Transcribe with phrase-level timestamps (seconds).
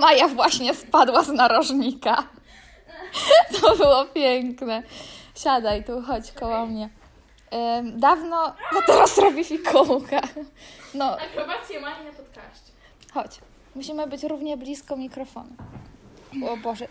[0.00, 2.22] Maja właśnie spadła z narożnika.
[3.60, 4.82] To było piękne.
[5.34, 6.88] Siadaj tu, chodź koło mnie.
[7.78, 10.20] Ym, dawno, no teraz robi fikołka.
[10.94, 12.72] No, Akrobację Mani na podcaście.
[13.14, 13.38] chodź.
[13.74, 15.50] Musimy być równie blisko mikrofonu.
[16.52, 16.86] O Boże.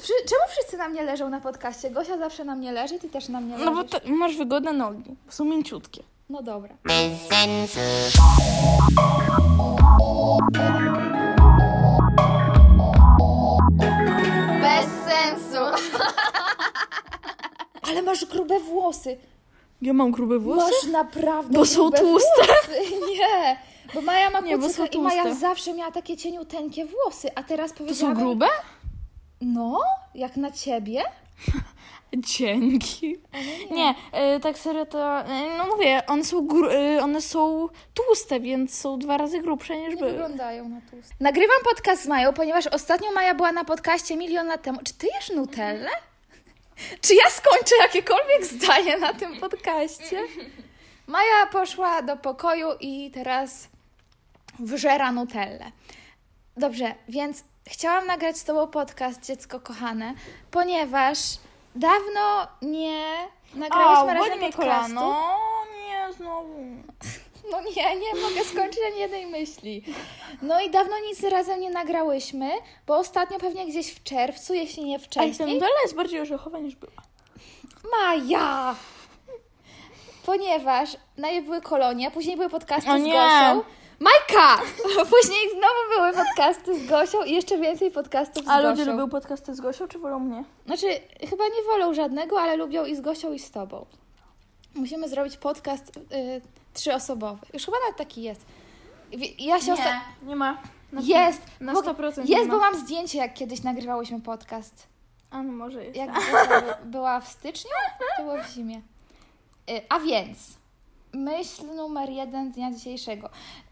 [0.00, 1.90] Wszy, czemu wszyscy na mnie leżą na podcaście?
[1.90, 3.66] Gosia zawsze na mnie leży, ty też na mnie leżysz.
[3.66, 6.02] No bo to, masz wygodne nogi, są mięciutkie.
[6.30, 6.74] No dobra.
[6.84, 7.28] Bez
[17.94, 19.16] Ale masz grube włosy.
[19.82, 20.72] Ja mam grube włosy?
[20.82, 22.42] Masz naprawdę Bo są tłuste?
[22.46, 22.80] Włosy.
[23.18, 23.56] Nie,
[23.94, 27.72] bo Maja ma Nie, bo są i Maja zawsze miała takie cieniuteńkie włosy, a teraz
[27.72, 28.14] To powiedziała...
[28.14, 28.46] są grube?
[29.40, 29.80] No,
[30.14, 31.02] jak na ciebie.
[32.16, 33.16] Dzięki.
[33.70, 38.78] Nie, e, tak serio to, e, no mówię, one są, e, one są tłuste, więc
[38.78, 40.10] są dwa razy grubsze niż Nie były.
[40.10, 41.14] wyglądają na tłuste.
[41.20, 44.78] Nagrywam podcast z Mają, ponieważ ostatnio Maja była na podcaście milion lat temu.
[44.84, 45.90] Czy ty jesz Nutellę?
[47.00, 50.20] Czy ja skończę jakiekolwiek zdanie na tym podcaście?
[51.06, 53.68] Maja poszła do pokoju i teraz
[54.58, 55.72] wżera Nutellę.
[56.56, 60.14] Dobrze, więc chciałam nagrać z Tobą podcast, dziecko kochane,
[60.50, 61.18] ponieważ
[61.74, 64.58] dawno nie nagrałyśmy boli razem podcastu.
[64.62, 65.36] kolano.
[65.88, 66.64] Nie, znowu.
[67.50, 69.82] No nie, nie mogę skończyć ani jednej myśli.
[70.42, 72.50] No i dawno nic razem nie nagrałyśmy,
[72.86, 75.54] bo ostatnio pewnie gdzieś w czerwcu, jeśli nie A ten wcześniej.
[75.54, 76.92] Nutella jest bardziej orzechowa niż była.
[77.92, 78.74] Maja!
[80.26, 83.12] Ponieważ najpierw były kolonie, później były podcasty O z nie.
[83.12, 83.62] Gosią.
[84.00, 84.62] Majka!
[85.12, 88.70] Później znowu były podcasty z Gosią i jeszcze więcej podcastów z A Gosią.
[88.70, 90.44] ludzie lubią podcasty z Gosią, czy wolą mnie?
[90.66, 90.86] Znaczy,
[91.30, 93.86] chyba nie wolą żadnego, ale lubią i z Gosią, i z Tobą.
[94.74, 96.00] Musimy zrobić podcast y,
[96.74, 97.46] trzyosobowy.
[97.52, 98.46] Już chyba nawet taki jest.
[99.38, 100.58] Ja się osta- nie ma.
[100.92, 101.42] Na Jest!
[101.60, 104.86] Na bo- 100% nie Jest, bo mam zdjęcie, jak kiedyś nagrywałyśmy podcast.
[105.30, 105.96] A no może jest.
[105.96, 107.70] Jak by- była w styczniu,
[108.16, 108.76] to było w zimie.
[109.70, 110.38] Y, A więc,
[111.12, 113.30] myśl numer jeden dnia dzisiejszego.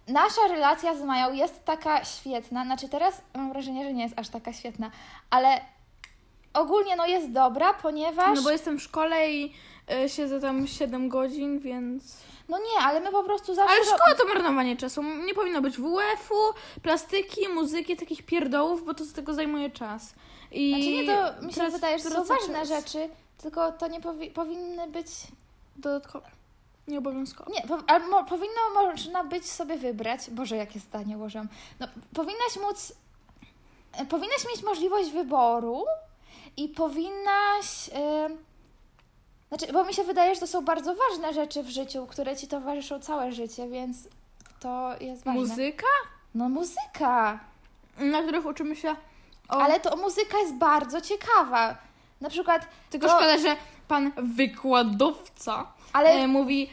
[0.09, 4.29] Nasza relacja z Mają jest taka świetna, znaczy teraz mam wrażenie, że nie jest aż
[4.29, 4.91] taka świetna,
[5.31, 5.61] ale
[6.55, 8.37] ogólnie no jest dobra, ponieważ...
[8.37, 9.53] No bo jestem w szkole i
[10.07, 12.17] siedzę tam 7 godzin, więc...
[12.49, 13.75] No nie, ale my po prostu zawsze...
[13.77, 15.03] Ale szkoła to marnowanie czasu.
[15.03, 16.35] Nie powinno być WF-u,
[16.83, 20.15] plastyki, muzyki, takich pierdołów, bo to z tego zajmuje czas.
[20.53, 21.07] I Znaczy nie,
[21.41, 22.69] to mi się wydaje, że to są ważne czas.
[22.69, 23.09] rzeczy,
[23.39, 25.07] tylko to nie powi- powinny być
[25.77, 26.31] Dodatkowe.
[26.89, 27.53] Nieobowiązkowe.
[27.53, 27.79] Nie, po,
[28.25, 30.31] powinno można być sobie wybrać.
[30.31, 31.49] Boże, jakie zdanie ułożyłam.
[31.81, 32.93] No, powinnaś móc.
[33.93, 35.85] e, Powinnaś mieć możliwość wyboru
[36.57, 37.91] i powinnaś.
[37.95, 38.29] E,
[39.57, 42.49] znaczy, bo mi się wydaje, że to są bardzo ważne rzeczy w życiu, które ci
[42.49, 43.97] towarzyszą całe życie, więc
[44.61, 45.41] to jest ważne.
[45.41, 45.87] Muzyka,
[46.35, 47.39] No, muzyka.
[47.99, 48.97] na których uczymy się
[49.49, 49.53] o...
[49.53, 51.77] Ale to muzyka jest bardzo ciekawa.
[52.21, 52.67] Na przykład.
[52.91, 53.57] Tylko to, szkoda, że
[53.89, 56.11] pan wykładowca Ale.
[56.11, 56.71] e, mówi...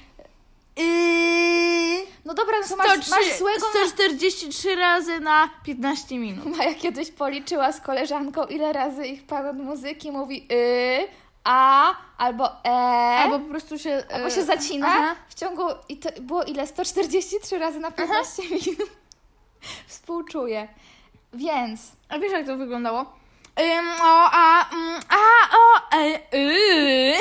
[0.78, 6.46] Yy, No dobra, no to masz, 103, masz złego 143 razy na 15 minut.
[6.58, 11.08] Maja kiedyś policzyła z koleżanką, ile razy ich pan od muzyki mówi y,
[11.50, 12.70] a albo e,
[13.18, 14.04] Albo po prostu się...
[14.14, 15.16] albo e, się zacina aha.
[15.30, 16.68] w ciągu, i to było ile?
[16.68, 18.90] 143 razy na 15 minut.
[19.88, 20.68] Współczuję.
[21.34, 23.00] Więc, A wiesz jak to wyglądało?
[23.60, 27.18] Ym, o, a, mm, a, o, e, y.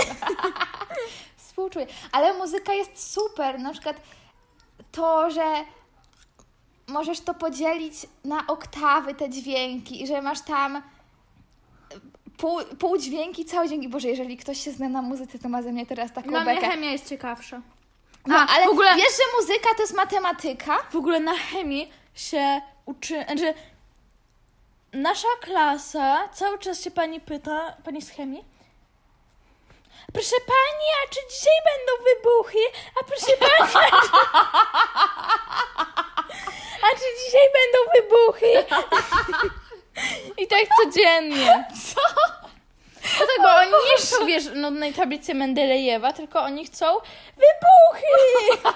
[1.37, 1.87] współczuję.
[2.13, 3.61] Ale muzyka jest super.
[3.61, 4.01] Na przykład
[4.93, 5.65] to, że
[6.87, 10.83] możesz to podzielić na oktawy, te dźwięki, i że masz tam
[12.39, 13.89] pół, pół dźwięki, całe dźwięki.
[13.89, 16.55] Boże, jeżeli ktoś się zna na muzyce, to ma ze mnie teraz taką Dla mnie
[16.55, 16.69] bekę.
[16.71, 17.61] chemia jest ciekawsza.
[18.27, 20.79] No, A, ale w ogóle, wiesz, że muzyka to jest matematyka?
[20.91, 23.55] w ogóle na chemii się uczy, znaczy
[24.93, 28.45] nasza klasa, cały czas się pani pyta, pani z chemii,
[30.13, 32.59] proszę pani, a czy dzisiaj będą wybuchy?
[33.01, 33.79] A proszę pani, a czy,
[36.87, 38.53] a czy dzisiaj będą wybuchy?
[40.39, 41.65] I tak codziennie.
[41.95, 42.01] Co?
[43.21, 46.87] No tak, bo oni nie chcą, wiesz, nudnej tablicy Mendelejewa, tylko oni chcą
[47.37, 48.69] wybuchy!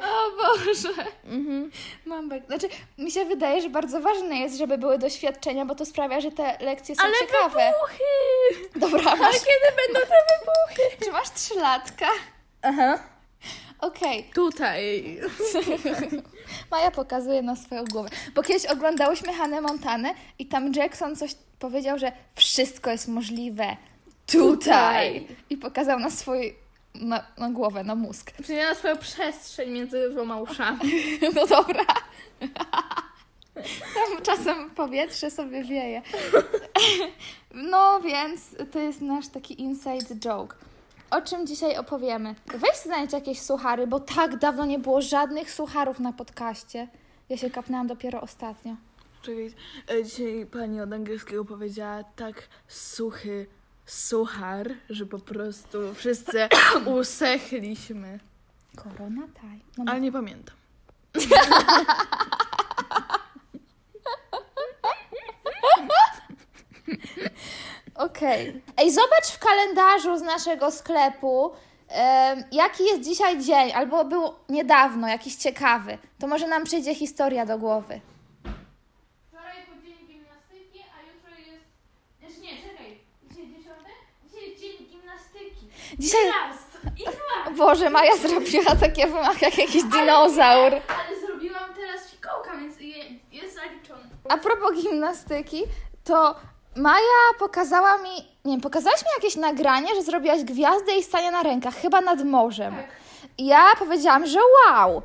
[0.00, 0.88] O Boże.
[1.24, 1.70] Mhm.
[2.06, 2.46] Mam bek.
[2.46, 2.68] Znaczy,
[2.98, 6.56] mi się wydaje, że bardzo ważne jest, żeby były doświadczenia, bo to sprawia, że te
[6.60, 7.72] lekcje są Ale ciekawe.
[7.72, 8.04] wybuchy!
[8.78, 11.04] Dobra, Ale masz, kiedy będą te wybuchy?
[11.04, 12.06] czy masz trzylatka?
[12.62, 12.98] Aha.
[13.78, 14.30] Okej.
[14.34, 15.18] Tutaj.
[16.70, 18.08] Maja pokazuje na swoją głowę.
[18.34, 23.76] Bo kiedyś oglądałyśmy Hannę Montanę i tam Jackson coś powiedział, że wszystko jest możliwe
[24.26, 25.20] tutaj.
[25.20, 25.26] Tutaj.
[25.50, 26.54] I pokazał na swój
[26.94, 28.32] na, na głowę, na mózg.
[28.46, 30.80] Czyli na swoją przestrzeń między dwoma uszami.
[31.34, 31.84] No dobra.
[33.94, 36.02] Tam czasem powietrze sobie wieje.
[37.54, 38.40] No więc
[38.72, 40.56] to jest nasz taki inside joke.
[41.10, 42.34] O czym dzisiaj opowiemy?
[42.46, 46.88] Weź znaleźć jakieś suchary, bo tak dawno nie było żadnych sucharów na podcaście.
[47.28, 48.76] Ja się kapnęłam dopiero ostatnio.
[49.22, 49.54] Czekaj,
[50.04, 53.46] dzisiaj pani od angielskiego powiedziała tak suchy
[53.86, 56.48] suchar, że po prostu wszyscy
[57.00, 58.20] usechliśmy.
[58.76, 59.58] Corona time.
[59.78, 60.56] No, Ale nie pamiętam.
[67.94, 68.62] Okej.
[68.76, 71.50] Ej, zobacz w kalendarzu z naszego sklepu,
[71.88, 75.98] em, jaki jest dzisiaj dzień, albo był niedawno, jakiś ciekawy.
[76.18, 78.00] To może nam przyjdzie historia do głowy.
[79.28, 81.64] Wczoraj był dzień gimnastyki, a jutro jest...
[82.20, 82.98] Znaczy nie, czekaj.
[83.30, 83.90] Dzisiaj dziesiąty?
[84.26, 85.68] Dzisiaj jest dzień gimnastyki.
[85.98, 86.20] Dzisiaj...
[86.26, 86.56] Raz
[86.98, 87.56] i dwa.
[87.56, 90.72] Boże, Maja zrobiła takie wymach jak jakiś dinozaur.
[90.72, 94.08] Ale zrobiłam teraz fikołka, więc je, jest zaliczone.
[94.28, 95.62] A propos gimnastyki,
[96.04, 96.34] to
[96.76, 98.10] Maja pokazała mi,
[98.44, 102.24] nie wiem, pokazałaś mi jakieś nagranie, że zrobiłaś gwiazdę i stanie na rękach, chyba nad
[102.24, 102.74] morzem.
[102.76, 102.86] Tak.
[103.38, 105.02] I ja powiedziałam, że wow.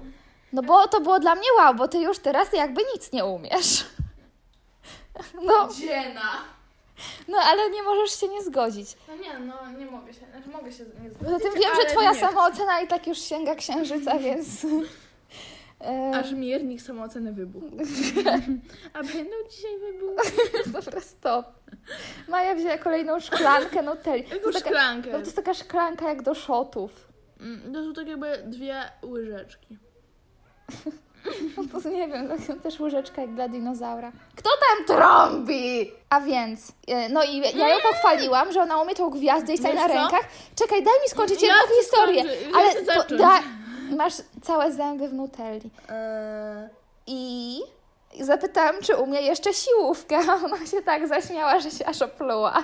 [0.54, 3.86] No bo to było dla mnie wow, bo ty już teraz jakby nic nie umiesz.
[5.44, 6.32] No, Dziena.
[7.28, 8.98] no ale nie możesz się nie zgodzić.
[9.08, 11.18] No nie, no nie mogę się, znaczy mogę się nie zgodzić.
[11.34, 14.48] Poza tym wiem, że twoja nie samoocena i tak już sięga księżyca, więc...
[15.86, 17.66] E, Aż miernik samooceny wybuchł.
[18.94, 20.32] A będą dzisiaj wybuchy?
[20.82, 21.46] Dobra, stop.
[22.28, 24.24] Maja wzięła kolejną szklankę Nutelli.
[24.30, 25.10] Jaką taka- szklankę?
[25.12, 26.92] No to jest taka szklanka jak do shotów.
[27.40, 29.78] Mm, To są tak jakby dwie łyżeczki.
[31.58, 34.12] No to nie wiem, to też łyżeczka jak dla dinozaura.
[34.36, 35.92] Kto tam trąbi?
[36.10, 39.76] A więc, e, no i ja ją pochwaliłam, że ona umie tą gwiazdę i Wiesz
[39.76, 40.28] na rękach.
[40.56, 42.22] Czekaj, daj mi skończyć Ja jedną chcę historię.
[42.24, 43.22] skończyć, ja ale zacząć.
[43.22, 43.40] da,
[43.96, 45.70] masz całe zęby w Nutelli.
[45.90, 46.70] Eee,
[47.08, 47.60] I
[48.20, 52.64] zapytałam, czy umie jeszcze siłówkę, a ona się tak zaśmiała, że się aż opluła.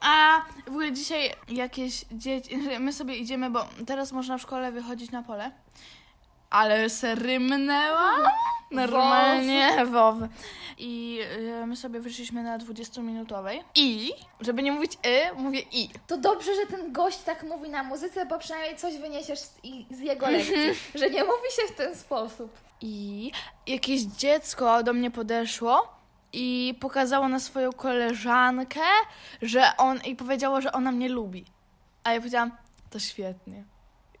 [0.00, 5.10] A w ogóle dzisiaj jakieś dzieci, my sobie idziemy, bo teraz można w szkole wychodzić
[5.10, 5.50] na pole.
[6.50, 8.12] Ale se rymnęła.
[8.70, 10.18] Normalnie wow.
[10.78, 11.20] I
[11.62, 13.62] y, my sobie wyszliśmy na 20-minutowej.
[13.74, 15.88] I, żeby nie mówić y, mówię i.
[16.06, 19.54] To dobrze, że ten gość tak mówi na muzyce, bo przynajmniej coś wyniesiesz z,
[19.90, 20.54] z jego lekcji,
[20.94, 22.58] że nie mówi się w ten sposób.
[22.80, 23.30] I
[23.66, 25.88] jakieś dziecko do mnie podeszło
[26.32, 28.80] i pokazało na swoją koleżankę,
[29.42, 31.44] że on i powiedziało, że ona mnie lubi.
[32.04, 32.50] A ja powiedziałam,
[32.90, 33.64] to świetnie.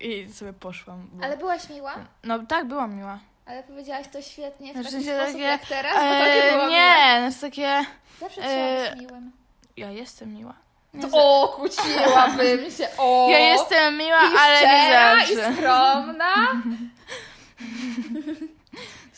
[0.00, 1.08] I sobie poszłam.
[1.12, 1.24] Bo...
[1.24, 1.94] Ale byłaś miła?
[2.24, 3.18] No tak, byłam miła.
[3.46, 6.52] Ale powiedziałaś to świetnie, w W taki sposób takie, jak teraz, bo to nie E,
[6.52, 6.70] było miłe.
[6.78, 7.84] nie, jest takie.
[8.20, 8.44] Zawsze e,
[8.84, 9.32] trzeba być miłym.
[9.76, 10.54] Ja jestem miła.
[10.94, 13.28] Nie To, za- o, kłóciłabym się, o!
[13.30, 15.54] Ja jestem miła, i ale szczera, nie i zawsze.
[15.56, 16.34] skromna.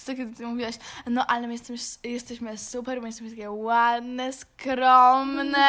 [0.02, 0.74] To takie, ty mówiłaś,
[1.06, 5.66] no ale my jesteśmy, jesteśmy super, my jesteśmy takie ładne, skromne.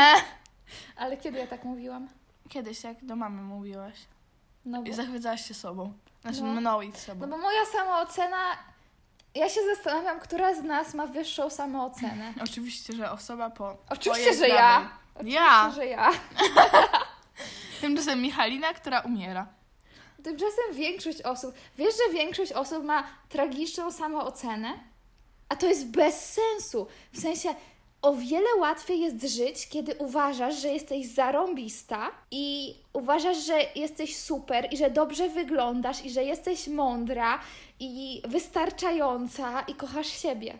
[0.97, 2.07] Ale kiedy ja tak mówiłam?
[2.49, 3.93] Kiedyś jak do mamy mówiłaś.
[4.65, 5.93] No bo, I zachwycałaś się sobą.
[6.21, 6.53] Znaczy No.
[6.53, 7.21] mną i sobą.
[7.21, 8.37] no bo moja samoocena...
[9.35, 12.33] Ja się zastanawiam, która z nas ma wyższą samoocenę.
[12.43, 14.89] Oczywiście, że osoba po Oczywiście, że ja.
[15.15, 15.71] Oczywiście, Ja.
[15.75, 16.11] że ja.
[17.81, 19.47] Tymczasem Michalina, która umiera.
[20.23, 24.73] Tymczasem większość osób, wiesz, że większość osób ma tragiczną samoocenę?
[25.49, 26.87] A to jest bez sensu.
[27.11, 27.55] W sensie
[28.03, 34.67] o wiele łatwiej jest żyć, kiedy uważasz, że jesteś zarąbista i uważasz, że jesteś super
[34.73, 37.39] i że dobrze wyglądasz i że jesteś mądra
[37.79, 40.57] i wystarczająca i kochasz siebie.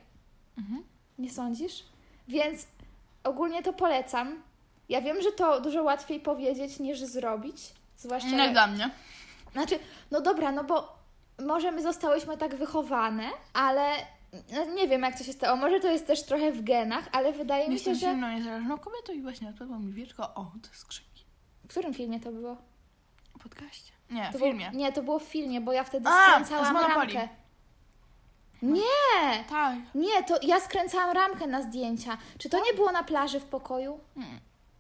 [0.57, 0.83] Mhm.
[1.19, 1.83] Nie sądzisz?
[2.27, 2.67] Więc
[3.23, 4.41] ogólnie to polecam.
[4.89, 7.57] Ja wiem, że to dużo łatwiej powiedzieć niż zrobić.
[7.97, 8.89] Zwłaszcza Nie jak- dla mnie.
[9.53, 9.79] znaczy,
[10.11, 10.95] no dobra, no bo
[11.45, 13.23] może my zostałyśmy tak wychowane,
[13.53, 13.91] ale
[14.53, 15.57] no nie wiem jak to się stało.
[15.57, 17.99] Może to jest też trochę w genach, ale wydaje mi się, Jestem że...
[18.15, 20.33] silną, niezależną kobietą i właśnie odpadło mi wieczko.
[20.35, 21.25] O, to jest skrzynki.
[21.65, 22.57] W którym filmie to było?
[23.39, 23.91] W podcaście.
[24.09, 24.65] Nie, To w filmie.
[24.71, 24.83] Było...
[24.83, 27.29] Nie, to było w filmie, bo ja wtedy A, skręcałam ramkę.
[28.61, 29.43] Nie!
[29.49, 29.75] Tak.
[29.95, 32.17] Nie, to ja skręcałam ramkę na zdjęcia.
[32.37, 33.99] Czy to nie było na plaży w pokoju?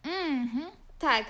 [0.05, 0.71] Mhm.
[1.03, 1.25] Tak,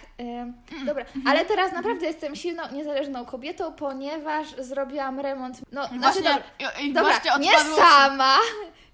[0.86, 5.58] dobra, ale teraz naprawdę jestem silną, niezależną kobietą, ponieważ zrobiłam remont.
[5.72, 8.38] No, znaczy, Właśnie, dobra, i, i dobra właśnie nie sama,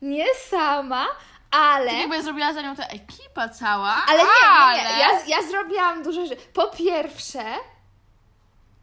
[0.01, 1.05] nie sama,
[1.51, 1.91] ale.
[1.91, 4.83] Tak jakby zrobiła za nią ta ekipa cała, Ale nie, nie, ale...
[4.83, 4.99] nie.
[4.99, 6.41] Ja, ja zrobiłam dużo rzeczy.
[6.53, 7.43] Po pierwsze,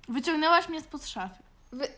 [0.08, 1.42] Wyciągnęłaś mnie spod szafy.
[1.72, 1.88] wy...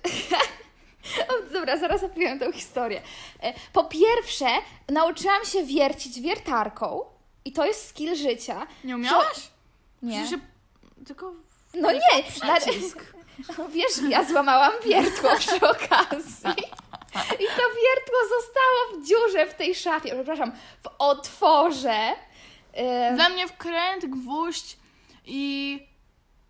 [1.29, 3.03] O, Dobra, zaraz opowiem tą historię.
[3.43, 4.47] E, Po pierwsze,
[4.89, 7.05] nauczyłam się wiercić wiertarką
[7.45, 8.67] i to jest skill życia.
[8.85, 9.51] Nie umiałaś?
[10.03, 10.23] Nie.
[10.23, 10.47] Przecież się...
[11.07, 11.33] Tylko
[11.75, 12.01] No nie,
[12.61, 12.99] Przycisk.
[13.75, 16.51] wiesz, ja złamałam wiertło przy okazji.
[17.15, 20.53] I to wiertło zostało w dziurze w tej szafie, przepraszam,
[20.83, 22.13] w otworze.
[23.11, 24.77] Ym, Dla mnie wkręt, gwóźdź
[25.25, 25.89] i...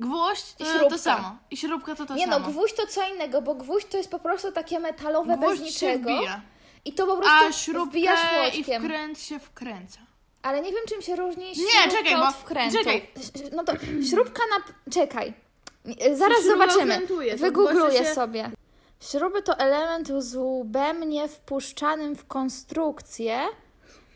[0.01, 0.89] Gwóźdź I to, śrubka.
[0.91, 1.37] to samo.
[1.51, 2.47] I śrubka to to nie no, samo.
[2.49, 5.87] gwóźdź to co innego, bo gwóźdź to jest po prostu takie metalowe Gwóźdź bez się
[5.87, 6.17] niczego.
[6.17, 6.41] wbija.
[6.85, 10.01] I to po prostu A śrubkę wbijasz i wkręt się wkręca.
[10.43, 12.77] Ale nie wiem, czym się różni Nie, śrubka czekaj, od bo- wkrętu.
[12.79, 13.11] czekaj.
[13.53, 13.73] No to
[14.11, 14.91] śrubka na...
[14.93, 15.35] Czekaj.
[16.15, 17.01] Zaraz śruba zobaczymy.
[17.09, 18.51] to Wygoogluję właśnie się- sobie.
[19.01, 23.41] Śruby to element z łbem nie wpuszczanym w konstrukcję,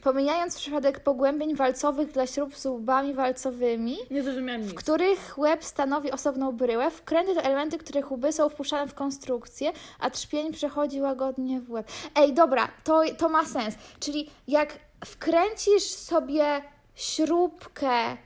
[0.02, 4.74] pomijając przypadek pogłębień walcowych dla śrub z łbami walcowymi, Nie zrozumiałam w nic.
[4.74, 6.90] których łeb stanowi osobną bryłę.
[6.90, 11.86] Wkręty to elementy, których łby są wpuszczane w konstrukcję, a trzpień przechodzi łagodnie w łeb.
[12.14, 13.74] Ej, dobra, to, to ma sens.
[14.00, 16.62] Czyli jak wkręcisz sobie
[16.94, 18.16] śrubkę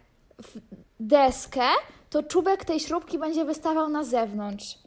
[0.43, 0.61] w
[1.01, 1.69] deskę,
[2.11, 4.79] to czubek tej śrubki będzie wystawał na zewnątrz.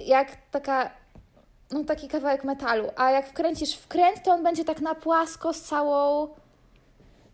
[0.00, 0.90] Jak taka,
[1.70, 2.90] no taki kawałek metalu.
[2.96, 6.28] A jak wkręcisz wkręt, to on będzie tak na płasko z całą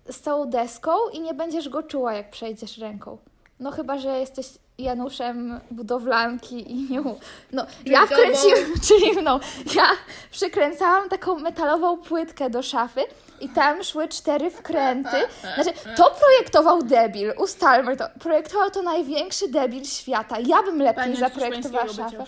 [0.08, 3.18] z całą deską i nie będziesz go czuła, jak przejdziesz ręką.
[3.60, 4.46] No chyba, że jesteś
[4.78, 7.02] Januszem budowlanki i nie...
[7.02, 7.18] u-
[7.52, 9.40] No, ja wkręciłam, czyli no,
[9.76, 9.86] ja
[10.30, 13.00] przykręcałam taką metalową płytkę do szafy
[13.40, 15.16] i tam szły cztery wkręty.
[15.54, 18.04] Znaczy, to projektował debil, ustalmy to.
[18.20, 20.36] Projektował to największy debil świata.
[20.46, 22.24] Ja bym lepiej Pani zaprojektowała szafę.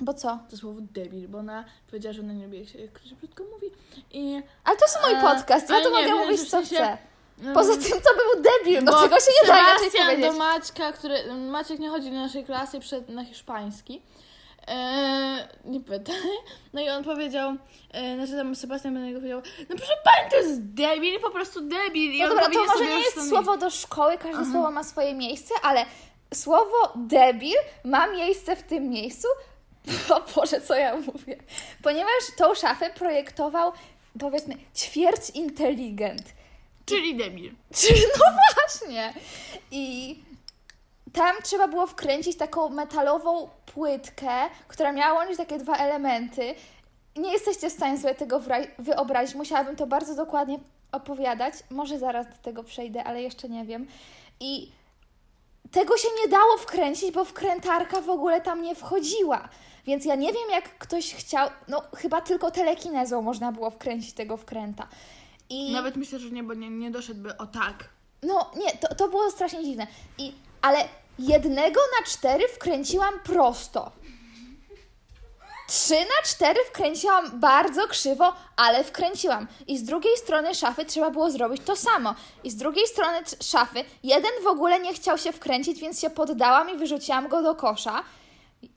[0.00, 0.38] Bo co?
[0.50, 3.66] To słowo debil, bo ona powiedziała, że ona nie lubi, jak ktoś brzydko mówi.
[4.12, 4.42] I...
[4.64, 6.98] Ale to jest mój podcast, ja tu mogę mówić co chcę.
[7.40, 10.26] Mm, Poza tym to był debil, bo tego się nie da inaczej powiedzieć.
[10.26, 11.34] do Maćka, który...
[11.34, 14.02] Maciek nie chodzi do naszej klasy i przyszedł na hiszpański.
[14.66, 16.14] Eee, nie pytaj.
[16.72, 17.54] No i on powiedział,
[17.92, 21.60] e, znaczy tam Sebastian do niego powiedział, no proszę pani, to jest debil, po prostu
[21.60, 22.12] debil.
[22.12, 25.54] I No dobra, to może nie jest słowo do szkoły, każde słowo ma swoje miejsce,
[25.62, 25.84] ale
[26.34, 29.28] słowo debil ma miejsce w tym miejscu.
[30.14, 31.36] O Boże, co ja mówię?
[31.82, 33.72] Ponieważ tą szafę projektował,
[34.20, 36.22] powiedzmy, ćwierć inteligent.
[36.90, 37.52] Czyli debil.
[38.18, 39.14] No właśnie.
[39.70, 40.16] I
[41.12, 44.30] tam trzeba było wkręcić taką metalową płytkę,
[44.68, 46.54] która miała łączyć takie dwa elementy.
[47.16, 48.40] Nie jesteście w stanie sobie tego
[48.78, 49.34] wyobrazić.
[49.34, 50.58] Musiałabym to bardzo dokładnie
[50.92, 51.54] opowiadać.
[51.70, 53.86] Może zaraz do tego przejdę, ale jeszcze nie wiem.
[54.40, 54.72] I
[55.70, 59.48] tego się nie dało wkręcić, bo wkrętarka w ogóle tam nie wchodziła.
[59.86, 61.48] Więc ja nie wiem, jak ktoś chciał.
[61.68, 64.88] No, chyba tylko telekinezą można było wkręcić tego wkręta.
[65.50, 65.72] I...
[65.72, 67.88] Nawet myślę, że nie, bo nie, nie doszedłby o tak.
[68.22, 69.86] No nie, to, to było strasznie dziwne.
[70.18, 70.88] I, ale
[71.18, 73.92] jednego na cztery wkręciłam prosto.
[75.68, 79.46] Trzy na cztery wkręciłam bardzo krzywo, ale wkręciłam.
[79.66, 82.14] I z drugiej strony szafy trzeba było zrobić to samo.
[82.44, 86.70] I z drugiej strony szafy jeden w ogóle nie chciał się wkręcić, więc się poddałam
[86.70, 88.04] i wyrzuciłam go do kosza.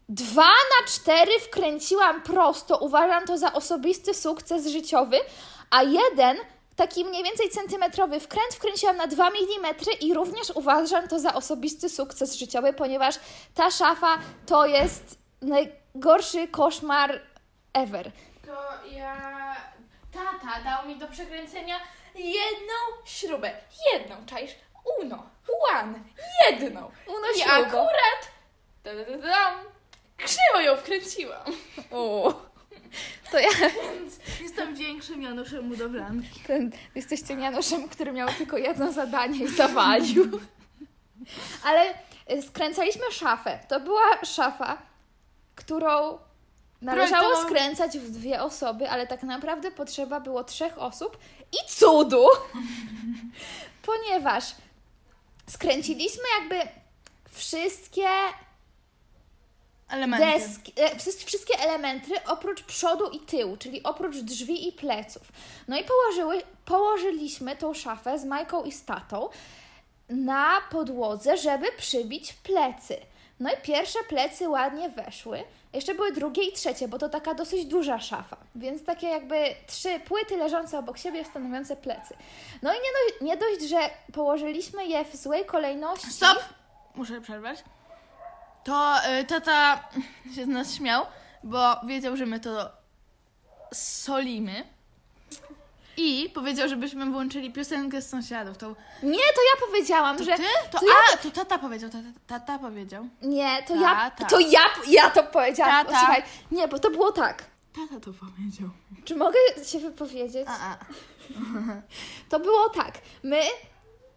[0.09, 2.77] Dwa na cztery wkręciłam prosto.
[2.77, 5.17] Uważam to za osobisty sukces życiowy.
[5.69, 6.37] A jeden,
[6.75, 11.89] taki mniej więcej centymetrowy wkręt, wkręciłam na 2 mm i również uważam to za osobisty
[11.89, 13.15] sukces życiowy, ponieważ
[13.55, 17.21] ta szafa to jest najgorszy koszmar
[17.73, 18.11] ever.
[18.45, 19.55] To ja...
[20.13, 21.75] Tata dał mi do przekręcenia
[22.15, 22.73] jedną
[23.05, 23.51] śrubę.
[23.93, 24.51] Jedną, czaisz?
[25.01, 25.23] Uno.
[25.73, 25.99] One.
[26.49, 26.91] Jedną.
[27.07, 27.55] Uno I śrubo.
[27.55, 28.21] akurat...
[28.83, 29.53] Da, da, da,
[30.17, 31.43] krzywo ją wkręciłam.
[31.91, 32.33] U.
[33.33, 33.49] To ja,
[33.93, 36.39] Więc jestem większym Januszem budowlanki.
[36.47, 40.39] ten, jesteście Januszem, który miał tylko jedno zadanie i zawalił.
[41.63, 41.93] Ale
[42.31, 43.59] y, skręcaliśmy szafę.
[43.67, 44.77] To była szafa,
[45.55, 46.17] którą
[46.81, 51.17] należało skręcać w dwie osoby, ale tak naprawdę potrzeba było trzech osób
[51.51, 52.25] i cudu,
[53.81, 54.43] ponieważ
[55.49, 56.71] skręciliśmy jakby
[57.31, 58.07] wszystkie
[59.89, 60.25] Elementy.
[60.25, 65.21] deski, e, wszy- wszystkie elementy oprócz przodu i tyłu, czyli oprócz drzwi i pleców.
[65.67, 69.29] No i położyły, położyliśmy tą szafę z Majką i z tatą
[70.09, 72.97] na podłodze, żeby przybić plecy.
[73.39, 75.43] No i pierwsze plecy ładnie weszły.
[75.73, 79.35] Jeszcze były drugie i trzecie, bo to taka dosyć duża szafa, więc takie jakby
[79.67, 82.15] trzy płyty leżące obok siebie, stanowiące plecy.
[82.61, 86.11] No i nie, dość, nie dość, że położyliśmy je w złej kolejności.
[86.11, 86.39] Stop!
[86.95, 87.63] Muszę przerwać.
[88.63, 89.83] To y, tata
[90.35, 91.05] się z nas śmiał,
[91.43, 92.71] bo wiedział, że my to
[93.73, 94.63] solimy.
[95.97, 98.57] I powiedział, żebyśmy włączyli piosenkę z sąsiadów.
[98.57, 98.67] To,
[99.03, 100.43] Nie, to ja powiedziałam, to że ty?
[100.71, 103.07] To, to ja a, to tata powiedział, tata, tata powiedział.
[103.21, 105.85] Nie, to Ta, ja, to ja, ja to powiedziałam.
[105.85, 105.97] Ta, ta.
[105.99, 107.43] Słuchaj, nie, bo to było tak.
[107.73, 108.69] Tata to powiedział.
[109.05, 110.47] Czy mogę się wypowiedzieć?
[110.47, 110.77] A, a.
[112.29, 112.93] To było tak.
[113.23, 113.41] My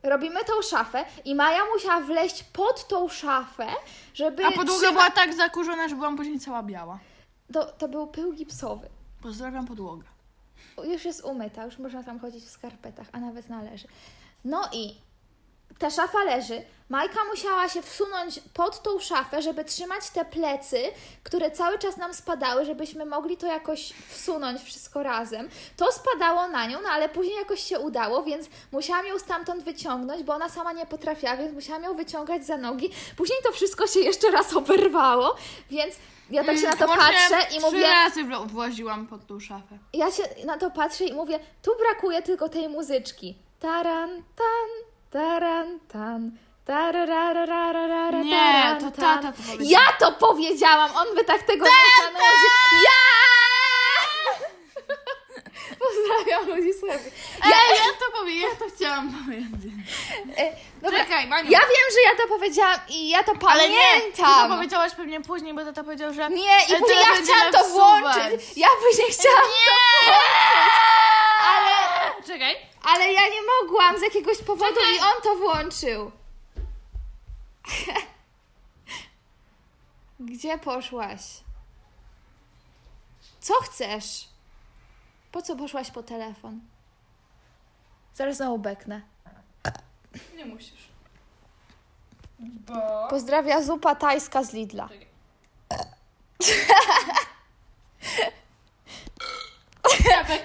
[0.02, 3.66] robimy tą szafę i Maja musiała wleźć pod tą szafę,
[4.14, 6.98] żeby A podłoga trzyma- była tak zakurzona, że byłam później cała biała.
[7.52, 8.88] To, to był pył gipsowy.
[9.22, 10.04] Pozdrawiam podłogę.
[10.84, 13.88] Już jest umyta, już można tam chodzić w skarpetach, a nawet należy.
[14.44, 14.94] No i
[15.78, 16.62] ta szafa leży.
[16.88, 20.82] Majka musiała się wsunąć pod tą szafę, żeby trzymać te plecy,
[21.22, 25.48] które cały czas nam spadały, żebyśmy mogli to jakoś wsunąć wszystko razem.
[25.76, 30.22] To spadało na nią, no ale później jakoś się udało, więc musiałam ją stamtąd wyciągnąć,
[30.22, 32.90] bo ona sama nie potrafiła, więc musiałam ją wyciągać za nogi.
[33.16, 35.36] Później to wszystko się jeszcze raz oberwało,
[35.70, 35.94] więc
[36.30, 37.82] ja tak się na to Mm, patrzę i trzy mówię...
[37.82, 39.78] razy wla- właziłam pod tą szafę.
[39.92, 43.38] Ja się na to patrzę i mówię, tu brakuje tylko tej muzyczki.
[43.60, 44.85] Taran, tan,
[48.24, 49.22] Nie, to tan.
[49.22, 49.66] tata to powiedział.
[49.70, 51.70] Ja to powiedziałam, on by tak tego nie.
[52.86, 53.25] Ja!
[55.86, 57.12] Pozdrawiam ludzi Chemii.
[57.44, 59.72] Ej, ja to powiem, ja to chciałam powiedzieć.
[60.38, 61.50] E, dobra, Czekaj, Baniu.
[61.50, 64.50] ja wiem, że ja to powiedziałam i ja to Ale nie, ty to pamiętam.
[64.58, 66.30] powiedziałaś pewnie później, bo tata powiedział, że...
[66.30, 68.56] Nie, i później ja chciałam to włączyć.
[68.56, 70.12] Ja później chciałam to
[71.46, 71.76] Ale...
[72.26, 72.56] Czekaj.
[72.82, 76.10] Ale ja nie mogłam z jakiegoś powodu i on to włączył.
[80.20, 81.20] Gdzie poszłaś?
[83.40, 84.28] Co chcesz?
[85.36, 86.60] Po co poszłaś po telefon?
[88.14, 89.00] Zaraz znowu beknę.
[90.36, 90.88] Nie musisz.
[92.38, 93.08] Bo...
[93.10, 94.88] Pozdrawia zupa tajska z Lidla.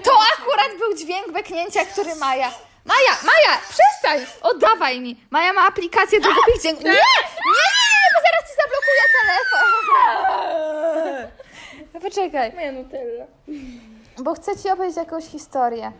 [0.04, 2.52] To akurat był dźwięk beknięcia, który Maja.
[2.86, 4.26] Maja, Maja, przestań!
[4.42, 5.26] Oddawaj mi.
[5.30, 6.84] Maja ma aplikację do głupich dźwięków.
[6.84, 6.92] Nie,
[7.58, 9.72] nie, nie, bo zaraz ci zablokuję telefon.
[11.94, 13.26] No poczekaj, Moja Nutella.
[14.18, 15.92] Bo chcę ci opowiedzieć jakąś historię.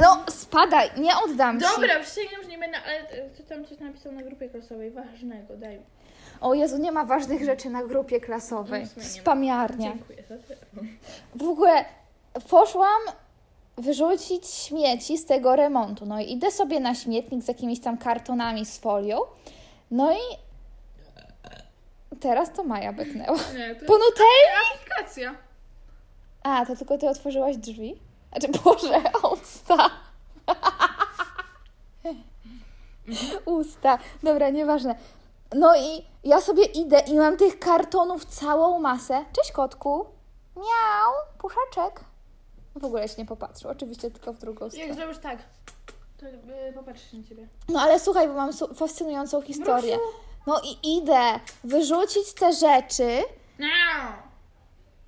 [0.00, 1.66] No, spadaj, nie oddam ci.
[1.66, 5.76] Dobra, przysięgam, że nie będę, ale ty tam coś napisał na grupie klasowej, ważnego, daj
[5.76, 5.82] mi.
[6.40, 8.86] O Jezu, nie ma ważnych rzeczy na grupie klasowej.
[8.96, 9.02] No.
[9.02, 9.92] Spamiarnia.
[9.92, 10.88] Dziękuję za telefon.
[11.34, 11.84] W ogóle
[12.50, 13.00] poszłam
[13.76, 16.06] wyrzucić śmieci z tego remontu.
[16.06, 19.18] No i idę sobie na śmietnik z jakimiś tam kartonami z folią.
[19.90, 20.20] No i
[22.20, 23.38] teraz to Maja beknęła.
[23.54, 23.98] Nie, to
[24.74, 25.34] aplikacja.
[26.48, 28.00] A, to tylko ty otworzyłaś drzwi?
[28.32, 29.90] Znaczy, Boże, usta.
[33.46, 33.98] usta.
[34.22, 34.94] Dobra, nieważne.
[35.54, 39.24] No i ja sobie idę i mam tych kartonów całą masę.
[39.32, 40.06] Cześć kotku.
[40.56, 42.00] Miau, puszaczek.
[42.76, 44.94] W ogóle się nie popatrzył, oczywiście tylko w drugą Jak stronę.
[44.94, 45.38] zrobisz tak,
[46.18, 47.48] to yy, popatrz na ciebie.
[47.68, 49.96] No ale słuchaj, bo mam su- fascynującą historię.
[49.96, 50.12] Mrusiu.
[50.46, 53.22] No i idę wyrzucić te rzeczy
[53.58, 53.66] No.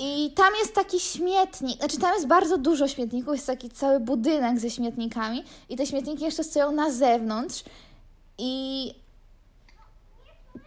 [0.02, 4.58] I tam jest taki śmietnik, znaczy tam jest bardzo dużo śmietników, jest taki cały budynek
[4.58, 7.64] ze śmietnikami i te śmietniki jeszcze stoją na zewnątrz
[8.38, 8.94] i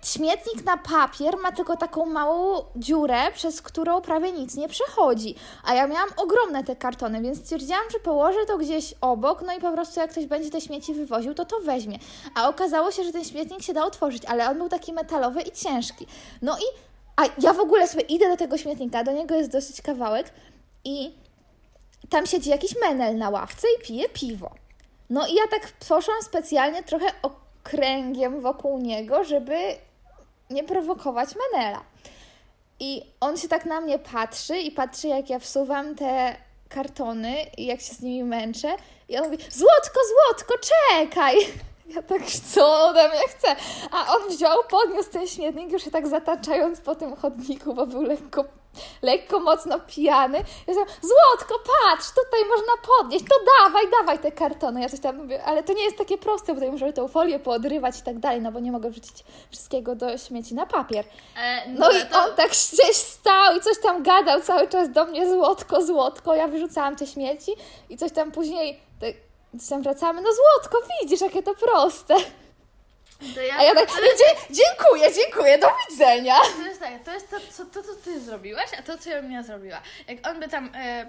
[0.04, 5.36] śmietnik na papier ma tylko taką małą dziurę, przez którą prawie nic nie przechodzi.
[5.64, 9.60] A ja miałam ogromne te kartony, więc stwierdziłam, że położę to gdzieś obok, no i
[9.62, 12.00] po prostu jak ktoś będzie te śmieci wywoził, to to weźmie.
[12.36, 15.52] A okazało się, że ten śmietnik się da otworzyć, ale on był taki metalowy i
[15.52, 16.08] ciężki.
[16.42, 19.82] No i a ja w ogóle sobie idę do tego śmietnika, do niego jest dosyć
[19.82, 20.34] kawałek
[20.84, 21.14] i
[22.10, 24.52] tam siedzi jakiś menel na ławce i pije piwo.
[25.10, 29.58] No i ja tak poszłam specjalnie trochę okręgiem wokół niego, żeby
[30.50, 31.84] nie prowokować menela.
[32.80, 36.36] I on się tak na mnie patrzy i patrzy, jak ja wsuwam te
[36.70, 38.76] kartony i jak się z nimi męczę.
[39.10, 41.36] I on mówi, Złotko, Złotko, czekaj!
[41.88, 42.22] Ja tak,
[42.54, 43.56] co ode mnie chce?
[43.92, 48.02] A on wziął, podniósł ten śmietnik, już się tak zataczając po tym chodniku, bo był
[48.02, 48.46] lekko,
[49.02, 50.38] lekko mocno pijany.
[50.38, 54.82] Ja powiedziałam, Złotko, patrz, tutaj można podnieść, to dawaj, dawaj te kartony.
[54.82, 57.40] Ja coś tam mówię, ale to nie jest takie proste, bo tutaj muszę tą folię
[57.40, 61.06] poodrywać i tak dalej, no bo nie mogę wrzucić wszystkiego do śmieci na papier.
[61.38, 65.30] E, No i on tak gdzieś stał i coś tam gadał cały czas do mnie,
[65.30, 66.36] złotko, złotko.
[66.36, 67.52] Ja wyrzucałam te śmieci
[67.90, 69.14] i coś tam później, tak,
[69.60, 72.16] coś tam wracamy, no złotko, widzisz, jakie to proste.
[73.36, 73.90] To ja, A ja tak,
[74.50, 76.36] dziękuję, dziękuję, do widzenia.
[76.58, 79.22] To jest tak, to jest to, co, to, co ty zrobiłaś, a to, co ja
[79.22, 79.82] bym ja zrobiła.
[80.08, 81.06] Jak on by tam e,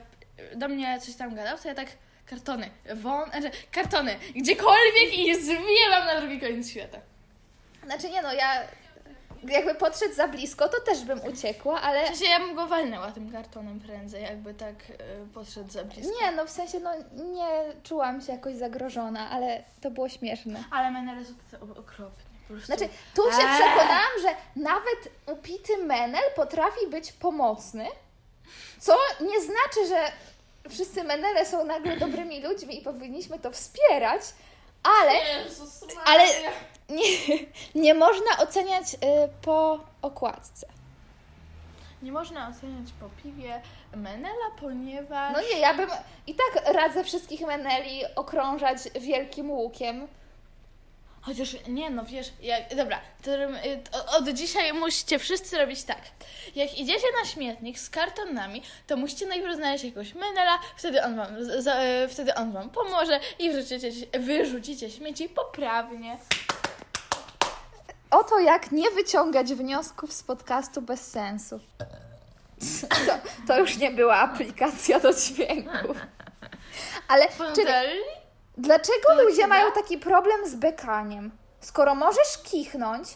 [0.57, 1.89] do mnie coś tam gadał, to ja tak
[2.27, 6.99] kartony, won, znaczy kartony, gdziekolwiek i zwijam na drugi koniec świata.
[7.85, 8.61] Znaczy nie no, ja
[9.49, 12.05] jakby podszedł za blisko, to też bym uciekła, ale...
[12.05, 16.13] W sensie ja bym go walnęła tym kartonem prędzej, jakby tak e, podszedł za blisko.
[16.21, 16.91] Nie, no w sensie, no
[17.33, 17.49] nie
[17.83, 20.65] czułam się jakoś zagrożona, ale to było śmieszne.
[20.71, 22.25] Ale menele są tacy o- okropnie.
[22.49, 22.67] Po prostu.
[22.67, 23.55] Znaczy, tu się Eee.
[23.63, 27.87] przekonałam, że nawet upity menel potrafi być pomocny,
[28.81, 30.13] co nie znaczy, że
[30.71, 34.21] wszyscy menele są nagle dobrymi ludźmi i powinniśmy to wspierać,
[34.85, 36.25] Ale Jezus, Ale-
[36.89, 37.05] nie,
[37.75, 38.99] nie można oceniać y,
[39.43, 40.67] po okładce.
[42.03, 43.63] Nie można oceniać po piwie
[43.97, 45.33] Menela, ponieważ...
[45.33, 45.91] No nie, ja bym
[46.27, 50.09] i tak radzę wszystkich meneli okrążać wielkim łukiem.
[51.27, 56.01] Chociaż nie, no wiesz, jak, dobra, to, y, to od dzisiaj musicie wszyscy robić tak.
[56.55, 61.63] Jak idziecie na śmietnik z kartonami, to musicie najpierw znaleźć jakiegoś menela, wtedy on wam,
[61.63, 66.17] za, y, wtedy on wam pomoże i wyrzucicie, wyrzucicie śmieci poprawnie.
[68.11, 71.61] Oto jak nie wyciągać wniosków z podcastu bez sensu.
[73.07, 75.97] To, to już nie była aplikacja do dźwięków.
[77.09, 77.71] Ale czyli?
[78.59, 81.31] Dlaczego To ludzie mają taki problem z bekaniem?
[81.61, 83.09] Skoro możesz kichnąć,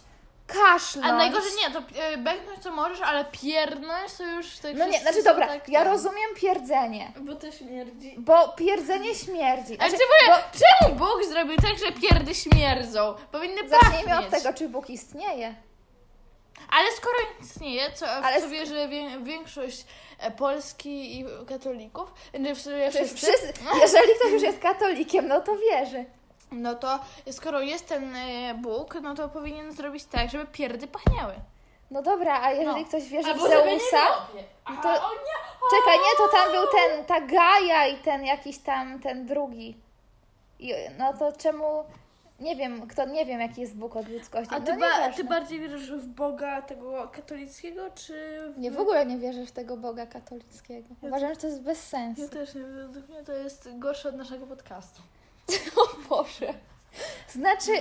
[0.47, 1.13] kaszlnąć...
[1.13, 1.79] A najgorzej nie, to
[2.15, 5.79] y, bechnąć to możesz, ale pierdnąć to już tak No nie, znaczy dobra, tak, ja
[5.85, 5.89] tak.
[5.93, 8.15] rozumiem pierdzenie, Bo to śmierdzi.
[8.19, 9.79] bo pierdzenie śmierdzi.
[9.81, 13.15] Ale Znaczy, w ogóle, czemu Bóg zrobił tak, że pierdy śmierdzą?
[13.33, 14.35] Powinny Zacznijmy pachnieć.
[14.35, 15.55] od tego, czy Bóg istnieje.
[16.71, 19.85] Ale skoro istnieje, co, Ale w sk- co wierzy wie, większość
[20.19, 25.29] e, Polski i katolików, nie w sumie Czy wszyscy, wszyscy, jeżeli ktoś już jest katolikiem,
[25.29, 26.05] no to wierzy.
[26.53, 26.99] no to
[27.31, 31.35] skoro jest ten e, Bóg, no to powinien zrobić tak, żeby pierdy pachniały.
[31.91, 32.89] No dobra, a jeżeli No.
[32.89, 34.05] ktoś wierzy w Albo nie Zeusa,
[34.71, 35.39] no A, to- o nie!
[35.71, 39.77] Czekaj, nie, to tam był ten, ta Gaja i ten jakiś tam, ten drugi.
[40.59, 41.85] I, no to czemu,
[42.41, 44.55] nie wiem, kto, nie wiem jaki jest Bóg od ludzkości.
[44.55, 48.59] A no ty, nie, ba- ty bardziej wierzysz w Boga tego katolickiego, czy w...
[48.59, 50.89] nie, w ogóle nie wierzę w tego Boga katolickiego.
[51.03, 52.23] Ja Uważam, że to jest bez sensu.
[52.23, 55.03] Ja też nie, według mnie to jest gorsze od naszego podcastu.
[55.83, 56.55] O Boże.
[57.29, 57.73] Znaczy,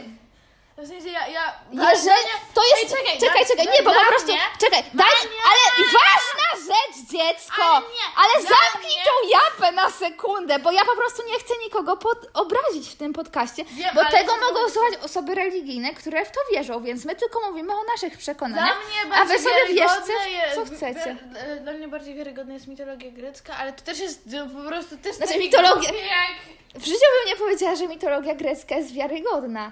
[0.78, 1.28] W sensie ja...
[1.28, 2.16] ja jeżeli,
[2.54, 5.08] to jest, Ej, czekaj, czekaj, dla- czekaj, nie, bo po prostu, mnie- czekaj, daj,
[5.50, 10.86] ale ważna rzecz, dziecko, Ale nie, ale zamknij mnie- tą japę na sekundę, bo ja
[10.86, 14.70] po prostu nie chcę nikogo pod, obrazić w tym podcaście, Wiem, bo tego to- mogą
[14.70, 19.16] słuchać osoby religijne, które w to wierzą, więc my tylko mówimy o naszych przekonaniach, mnie
[19.16, 20.14] a wy sobie wierzcie,
[20.56, 21.16] co chcecie.
[21.62, 24.30] Dla mnie bardziej wiarygodna jest mitologia grecka, ale to też jest
[24.64, 26.58] po prostu też Znaczy, mitologia- Jak...
[26.82, 29.72] W życiu bym nie powiedziała, że mitologia grecka jest wiarygodna.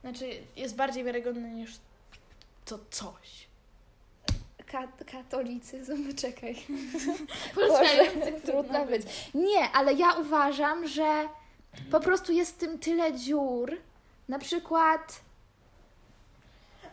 [0.00, 1.70] Znaczy, jest bardziej wiarygodna niż
[2.64, 3.48] to coś.
[4.66, 6.56] Ka- katolicyzm, czekaj.
[7.54, 8.10] Boże,
[8.44, 9.02] trudno być.
[9.34, 11.28] Nie, ale ja uważam, że
[11.90, 13.76] po prostu jest w tym tyle dziur.
[14.28, 15.20] Na przykład,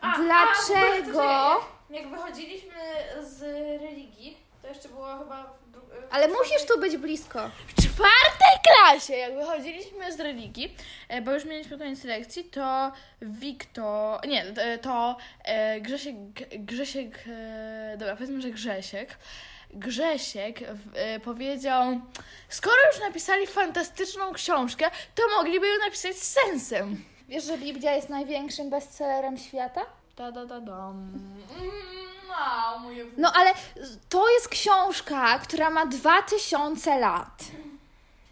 [0.00, 1.22] A, dlaczego...
[1.24, 1.56] A,
[1.90, 2.74] jak wychodziliśmy
[3.22, 3.42] z
[3.82, 5.44] religii, to jeszcze było chyba...
[5.44, 7.50] W, dru- w Ale musisz tu być blisko.
[7.66, 10.76] W czwartej klasie, jak wychodziliśmy z religii,
[11.08, 16.14] e, bo już mieliśmy koniec lekcji, to Wiktor, nie, e, to e, Grzesiek,
[16.58, 17.24] Grzesiek,
[17.98, 19.18] dobra, powiedzmy, że Grzesiek,
[19.70, 20.58] Grzesiek
[21.24, 22.00] powiedział,
[22.48, 27.04] skoro już napisali fantastyczną książkę, to mogliby ją napisać z sensem.
[27.28, 29.80] Wiesz, że Biblia jest największym bestsellerem świata?
[30.16, 31.12] Da, da, da, dam.
[31.58, 32.05] Mm,
[32.82, 33.04] moje...
[33.16, 33.54] No ale
[34.08, 37.42] to jest książka, która ma 2000 lat.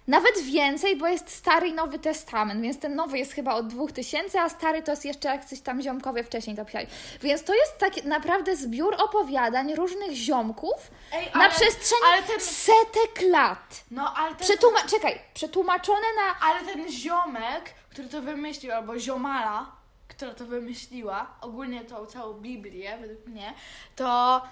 [0.09, 4.40] Nawet więcej, bo jest Stary i Nowy Testament, więc ten nowy jest chyba od 2000,
[4.43, 6.87] a stary to jest jeszcze jak coś tam ziomkowie wcześniej to pisali.
[7.23, 13.31] Więc to jest taki naprawdę zbiór opowiadań różnych ziomków Ej, na przestrzeni ale ten, setek
[13.31, 13.85] lat.
[13.90, 19.67] no, ale ten, Przetłuma- czekaj, przetłumaczone na Ale ten ziomek, który to wymyślił, albo ziomala,
[20.09, 23.55] która to wymyśliła, ogólnie tą całą Biblię, według mnie,
[23.97, 24.43] to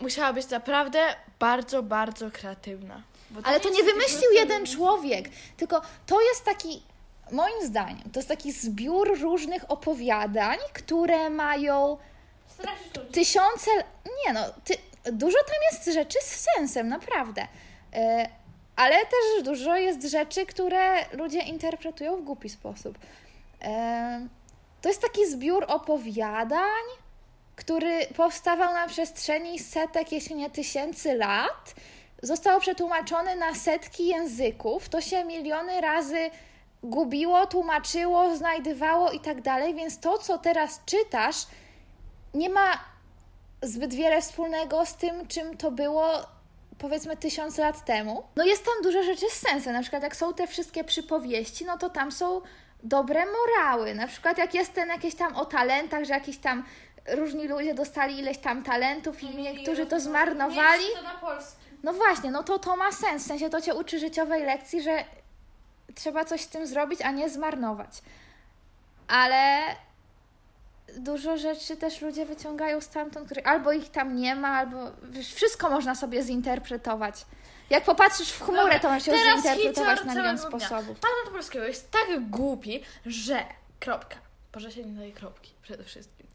[0.00, 3.02] musiała być naprawdę bardzo, bardzo kreatywna.
[3.30, 6.82] Bo Ale to nie wymyślił jeden człowiek, tylko to jest taki,
[7.32, 11.98] moim zdaniem, to jest taki zbiór różnych opowiadań, które mają
[13.12, 13.70] tysiące.
[14.26, 14.74] Nie no, ty,
[15.12, 17.46] dużo tam jest rzeczy z sensem, naprawdę.
[17.92, 18.28] E,
[18.76, 22.98] ale też dużo jest rzeczy, które ludzie interpretują w głupi sposób.
[23.62, 24.28] E,
[24.82, 26.84] to jest taki zbiór opowiadań,
[27.56, 31.74] który powstawał na przestrzeni setek, jeśli nie tysięcy lat.
[32.22, 34.88] Został przetłumaczony na setki języków.
[34.88, 36.30] To się miliony razy
[36.82, 41.46] gubiło, tłumaczyło, znajdywało i tak dalej, więc to, co teraz czytasz,
[42.34, 42.84] nie ma
[43.62, 46.08] zbyt wiele wspólnego z tym, czym to było
[46.78, 48.22] powiedzmy tysiące lat temu.
[48.36, 51.78] No jest tam dużo rzeczy z sensem, na przykład jak są te wszystkie przypowieści, no
[51.78, 52.40] to tam są
[52.82, 56.64] dobre morały, na przykład jak jest ten jakieś tam o talentach, że jakieś tam
[57.08, 60.84] różni ludzie dostali ileś tam talentów i niektórzy to zmarnowali.
[60.96, 61.38] To na.
[61.82, 65.04] No właśnie, no to to ma sens, w sensie to Cię uczy życiowej lekcji, że
[65.94, 68.02] trzeba coś z tym zrobić, a nie zmarnować.
[69.08, 69.60] Ale
[70.96, 75.70] dużo rzeczy też ludzie wyciągają stamtąd, które albo ich tam nie ma, albo wiesz, wszystko
[75.70, 77.26] można sobie zinterpretować.
[77.70, 81.00] Jak popatrzysz w chmurę, Dobra, to ją teraz zinterpretować na milion sposobów.
[81.00, 83.44] Pan od polskiego jest tak głupi, że...
[83.80, 84.16] Kropka.
[84.52, 86.26] Boże się nie daje kropki przede wszystkim.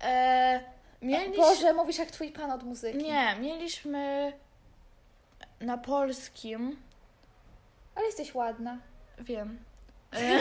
[0.00, 0.60] E,
[1.02, 1.36] mieliśmy...
[1.36, 2.98] Boże, mówisz jak twój pan od muzyki.
[2.98, 4.32] Nie, mieliśmy
[5.60, 6.76] na polskim...
[7.94, 8.78] Ale jesteś ładna.
[9.18, 9.58] Wiem.
[10.12, 10.40] E,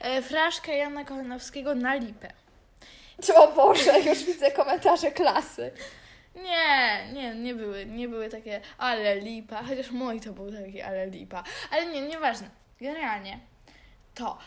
[0.00, 2.32] e, fraszkę Jana Kochanowskiego na lipę.
[3.36, 5.72] O Boże, już widzę komentarze klasy.
[6.36, 11.06] Nie, nie, nie były, nie były takie ale lipa, chociaż mój to był taki ale
[11.06, 11.44] lipa.
[11.70, 12.50] Ale nie, nieważne.
[12.80, 13.40] Generalnie
[14.16, 14.38] to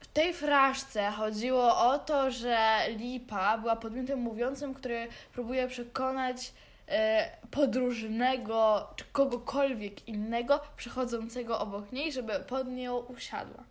[0.00, 6.52] w tej fraszce chodziło o to, że lipa była podmiotem mówiącym, który próbuje przekonać
[6.88, 13.64] e, podróżnego czy kogokolwiek innego przechodzącego obok niej, żeby pod nią usiadła.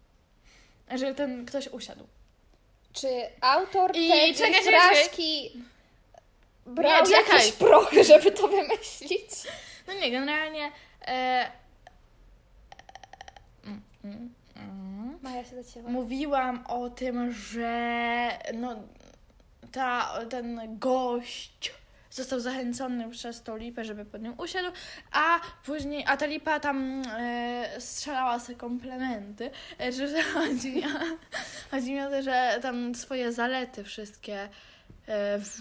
[0.95, 2.07] Żeby ten ktoś usiadł.
[2.93, 3.07] Czy
[3.41, 5.74] autor I tej czekaj, czekaj, czekaj.
[6.65, 7.35] Brał Nie, czekaj.
[7.35, 9.29] jakieś prochy, żeby to wymyślić?
[9.87, 10.71] No nie, generalnie.
[11.07, 11.51] E,
[13.63, 15.19] mm, mm, mm.
[15.21, 15.89] Maja się zacięła.
[15.89, 18.75] Mówiłam o tym, że no,
[19.71, 21.73] ta, ten gość
[22.15, 24.71] został zachęcony przez tą lipę, żeby pod nią usiadł,
[25.11, 29.51] a później, a ta lipa tam e, strzelała sobie komplementy.
[29.79, 30.89] E, że chodzi, mi o,
[31.71, 34.49] chodzi mi o to, że tam swoje zalety wszystkie
[35.07, 35.55] e, e, w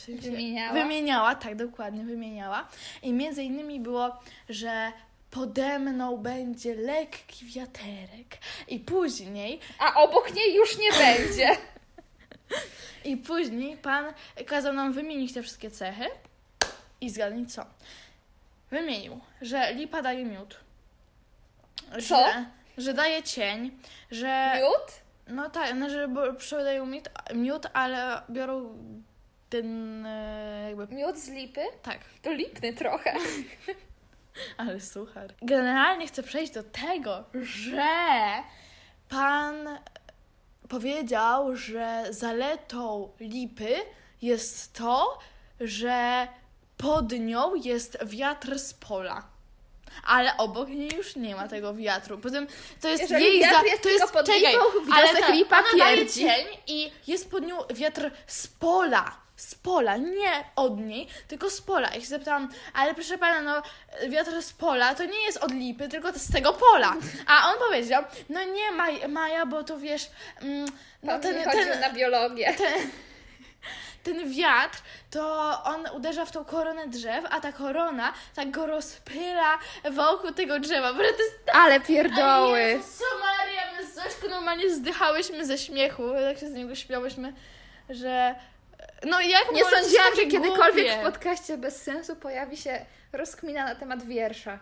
[0.00, 0.72] sensie, Wymieniała?
[0.72, 2.68] Wymieniała, tak, dokładnie, wymieniała.
[3.02, 4.92] I między innymi było, że
[5.30, 8.38] pode mną będzie lekki wiaterek.
[8.68, 11.48] I później, A obok niej już nie będzie.
[13.10, 14.04] i później pan
[14.46, 16.04] kazał nam wymienić te wszystkie cechy.
[17.00, 17.66] I zgadnij co?
[18.70, 20.56] Wymienił, że lipa daje miód.
[21.92, 22.00] Co?
[22.00, 22.44] Że,
[22.78, 23.70] że daje cień,
[24.10, 24.52] że...
[24.56, 25.05] Miód?
[25.26, 28.78] No tak, no, że bo- sprzedają miód, miód, ale biorą
[29.48, 30.94] ten e, jakby...
[30.94, 31.60] Miód z lipy?
[31.82, 31.98] Tak.
[32.22, 33.12] To lipny trochę.
[34.56, 35.34] Ale suchar.
[35.42, 37.88] Generalnie chcę przejść do tego, że
[39.08, 39.78] pan
[40.68, 43.74] powiedział, że zaletą lipy
[44.22, 45.18] jest to,
[45.60, 46.28] że
[46.76, 49.26] pod nią jest wiatr z pola.
[50.06, 52.18] Ale obok niej już nie ma tego wiatru.
[52.18, 52.46] Potem
[52.80, 53.66] to jest Jeżeli jej wiatr za...
[53.66, 57.46] jest to jest pod czekaj, lipą, ale ta, lipa ona daje cień i jest pod
[57.46, 59.26] nią wiatr z pola.
[59.36, 61.88] Z pola, nie od niej, tylko z pola.
[61.88, 63.62] I się zapytałam, ale proszę pana, no
[64.08, 66.96] wiatr z pola to nie jest od lipy, tylko z tego pola.
[67.26, 70.10] A on powiedział, no nie Maj, Maja, bo to wiesz,
[70.42, 70.68] mm,
[71.02, 72.54] no ten, chodził ten, na biologię.
[72.58, 72.90] ten
[74.14, 74.78] wiatr,
[75.10, 75.22] to
[75.64, 79.58] on uderza w tą koronę drzew, a ta korona tak go rozpyla
[79.90, 80.92] wokół tego drzewa.
[80.92, 82.60] Bo to jest Ale pierdoły.
[82.60, 87.32] Jezus Maria, my z Zośką normalnie zdychałyśmy ze śmiechu, tak się z niego śmiałyśmy,
[87.90, 88.34] że
[89.04, 91.00] no jak Nie sądziłam, że kiedykolwiek głupie?
[91.00, 94.58] w podcaście bez sensu pojawi się rozkmina na temat wiersza.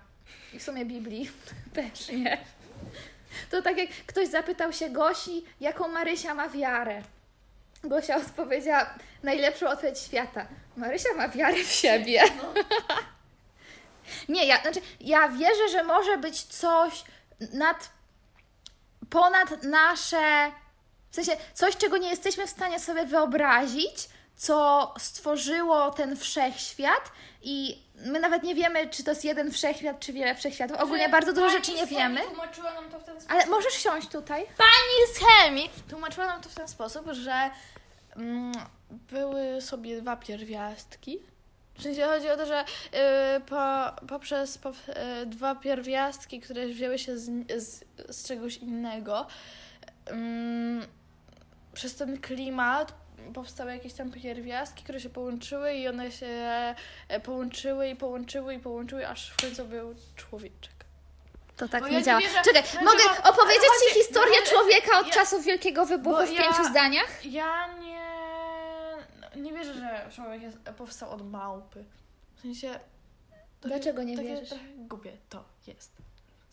[0.54, 1.30] I w sumie Biblii
[1.74, 2.38] też nie.
[3.50, 7.02] To tak jak ktoś zapytał się Gosi, jaką Marysia ma wiarę.
[7.84, 10.46] Gosia odpowiedziała najlepszą odpowiedź świata.
[10.76, 12.22] Marysia ma wiarę w siebie.
[14.28, 17.04] Nie, ja, znaczy, ja wierzę, że może być coś
[17.52, 17.90] nad,
[19.10, 20.52] ponad nasze,
[21.10, 27.82] w sensie coś, czego nie jesteśmy w stanie sobie wyobrazić, co stworzyło ten wszechświat i
[27.94, 30.76] my nawet nie wiemy, czy to jest jeden wszechświat, czy wiele wszechświatów.
[30.80, 32.20] Ogólnie bardzo dużo rzeczy nie wiemy.
[32.20, 33.32] Tłumaczyła nam to w ten sposób.
[33.32, 34.46] Ale możesz siąść tutaj?
[34.58, 37.50] Pani z chemii tłumaczyła nam to w ten sposób, że
[38.90, 41.18] były sobie dwa pierwiastki.
[41.78, 42.60] W sensie chodzi o to, że
[43.36, 47.30] y, po, poprzez po, y, dwa pierwiastki, które wzięły się z,
[47.62, 49.26] z, z czegoś innego,
[50.10, 50.86] ym,
[51.72, 52.94] przez ten klimat
[53.34, 56.26] powstały jakieś tam pierwiastki, które się połączyły i one się
[57.08, 60.72] e, połączyły i połączyły i połączyły, aż w końcu był człowieczek.
[61.56, 62.20] To tak Bo nie ja działa.
[62.20, 66.32] wierzę- Czekaj, znaczy, mogę opowiedzieć Ci historię no, człowieka od ja- czasów Wielkiego Wybuchu w
[66.32, 67.24] ja- pięciu zdaniach?
[67.26, 68.03] Ja nie.
[69.36, 71.84] Nie wierzę, że człowiek jest, powstał od małpy.
[72.36, 72.80] W sensie.
[73.60, 74.48] Dlaczego nie takie wierzysz?
[74.48, 75.92] Trochę głupie to jest.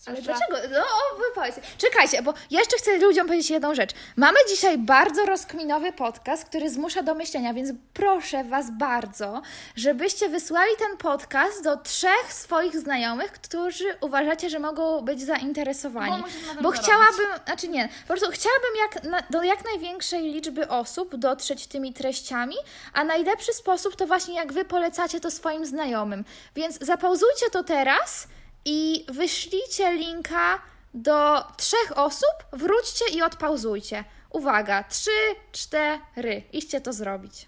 [0.06, 0.58] Ale dlaczego?
[0.72, 0.84] No,
[1.28, 1.56] wypowiedz.
[1.78, 3.92] Czekajcie, bo ja jeszcze chcę ludziom powiedzieć jedną rzecz.
[4.16, 9.42] Mamy dzisiaj bardzo rozkminowy podcast, który zmusza do myślenia, więc proszę Was bardzo,
[9.76, 16.24] żebyście wysłali ten podcast do trzech swoich znajomych, którzy uważacie, że mogą być zainteresowani.
[16.56, 21.16] Bo Bo chciałabym, znaczy nie, po prostu chciałabym jak, na, do jak największej liczby osób
[21.16, 22.56] dotrzeć tymi treściami,
[22.94, 26.26] a najlepszy sposób to właśnie jak Wy polecacie to swoim znajomym.
[26.56, 28.28] Więc zapauzujcie to teraz
[28.66, 30.60] i wyślijcie linka
[30.94, 34.04] do trzech osób, wróćcie i odpauzujcie.
[34.30, 35.12] Uwaga, trzy,
[35.52, 36.44] cztery.
[36.54, 37.48] Iście to zrobić.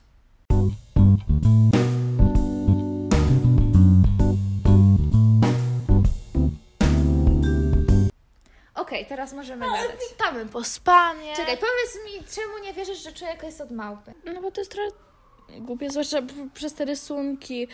[8.75, 9.91] Okej, teraz możemy gadać.
[10.09, 11.35] Witamy po spamie.
[11.35, 14.13] Czekaj, powiedz mi, czemu nie wierzysz, że człowiek jest od małpy?
[14.25, 14.91] No bo to jest trochę
[15.59, 16.17] głupie, zwłaszcza
[16.53, 17.67] przez te rysunki yy,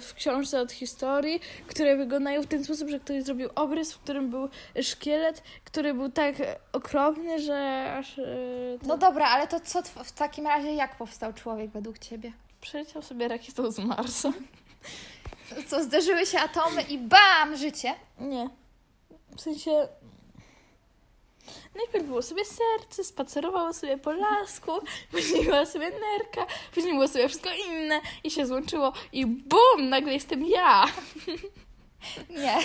[0.00, 4.30] w książce od historii, które wyglądają w ten sposób, że ktoś zrobił obrys, w którym
[4.30, 4.48] był
[4.82, 6.34] szkielet, który był tak
[6.72, 11.32] okropny, że aż yy, to No dobra, ale to co w takim razie, jak powstał
[11.32, 12.32] człowiek według ciebie?
[12.62, 14.32] przeleciał sobie rakietą z Marsa.
[15.68, 17.94] Co, zderzyły się atomy i bam, życie?
[18.20, 18.50] Nie.
[19.36, 19.88] W sensie...
[21.74, 24.72] Najpierw było sobie serce, spacerowało sobie po lasku,
[25.12, 30.12] później była sobie nerka, później było sobie wszystko inne i się złączyło i bum, nagle
[30.12, 30.84] jestem ja.
[32.30, 32.56] Nie.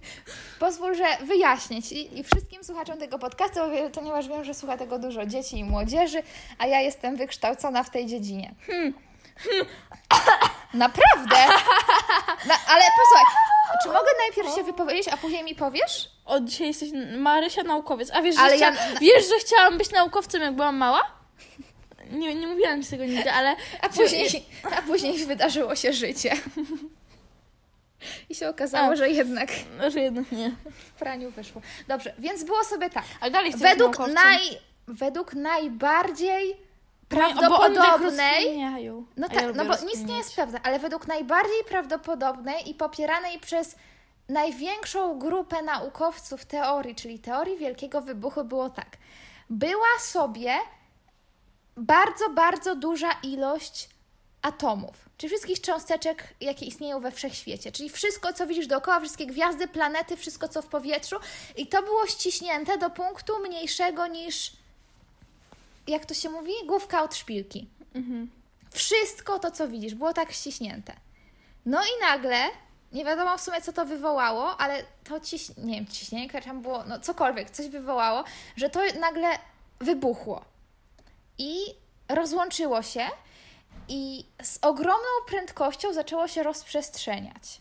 [0.60, 3.60] Pozwól, że wyjaśnić I, i wszystkim słuchaczom tego podcastu,
[3.94, 6.22] ponieważ wiem, że słucha tego dużo dzieci i młodzieży,
[6.58, 8.54] a ja jestem wykształcona w tej dziedzinie.
[8.66, 8.94] Hmm.
[10.74, 11.36] Naprawdę?
[12.46, 13.24] Na, ale posłuchaj,
[13.82, 16.13] czy mogę najpierw się wypowiedzieć, a później mi powiesz?
[16.24, 18.10] Od dzisiaj jesteś Marysia naukowiec.
[18.12, 18.66] A wiesz, że, Ale chcia...
[18.70, 21.02] ja- wiesz, że chciałam być naukowcem, jak byłam mała?
[22.10, 23.56] Nie, nie mówiłam ci tego nigdy, ale...
[23.80, 24.44] A później,
[24.78, 26.32] a później wydarzyło się życie.
[28.30, 28.96] I się okazało, A.
[28.96, 30.50] że jednak No, że jednak nie.
[30.70, 31.62] w praniu wyszło.
[31.88, 33.04] Dobrze, więc było sobie tak.
[33.20, 34.40] Ale dalej Według, naj,
[34.88, 36.54] według najbardziej oni
[37.08, 38.56] tak prawdopodobnej.
[39.16, 42.74] No ja tak, lubię no bo nic nie jest sprawdzone, ale według najbardziej prawdopodobnej i
[42.74, 43.76] popieranej przez
[44.28, 48.96] największą grupę naukowców teorii, czyli teorii Wielkiego Wybuchu, było tak.
[49.50, 50.54] Była sobie
[51.76, 53.88] bardzo, bardzo duża ilość
[54.42, 59.68] atomów, czyli wszystkich cząsteczek, jakie istnieją we wszechświecie, czyli wszystko, co widzisz dookoła, wszystkie gwiazdy,
[59.68, 61.16] planety, wszystko, co w powietrzu,
[61.56, 64.52] i to było ściśnięte do punktu mniejszego niż,
[65.86, 67.68] jak to się mówi, główka od szpilki.
[67.94, 68.30] Mhm.
[68.70, 70.92] Wszystko to, co widzisz, było tak ściśnięte.
[71.66, 72.50] No i nagle,
[72.94, 75.48] nie wiadomo w sumie, co to wywołało, ale to ciś...
[75.56, 78.24] nie wiem, ciśnienie, które tam było, no cokolwiek, coś wywołało,
[78.56, 79.28] że to nagle
[79.80, 80.44] wybuchło.
[81.38, 81.56] I
[82.08, 83.06] rozłączyło się
[83.88, 87.60] i z ogromną prędkością zaczęło się rozprzestrzeniać.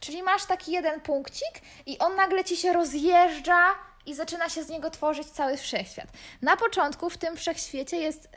[0.00, 3.74] Czyli masz taki jeden punkcik i on nagle ci się rozjeżdża
[4.06, 6.08] i zaczyna się z niego tworzyć cały wszechświat.
[6.42, 8.28] Na początku w tym wszechświecie jest,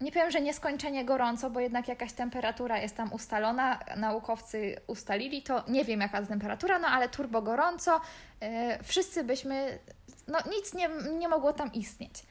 [0.00, 5.64] nie powiem, że nieskończenie gorąco, bo jednak jakaś temperatura jest tam ustalona, naukowcy ustalili to,
[5.68, 8.00] nie wiem jaka temperatura, no ale turbo gorąco,
[8.40, 8.48] yy,
[8.82, 9.78] wszyscy byśmy,
[10.28, 12.22] no nic nie, nie mogło tam istnieć.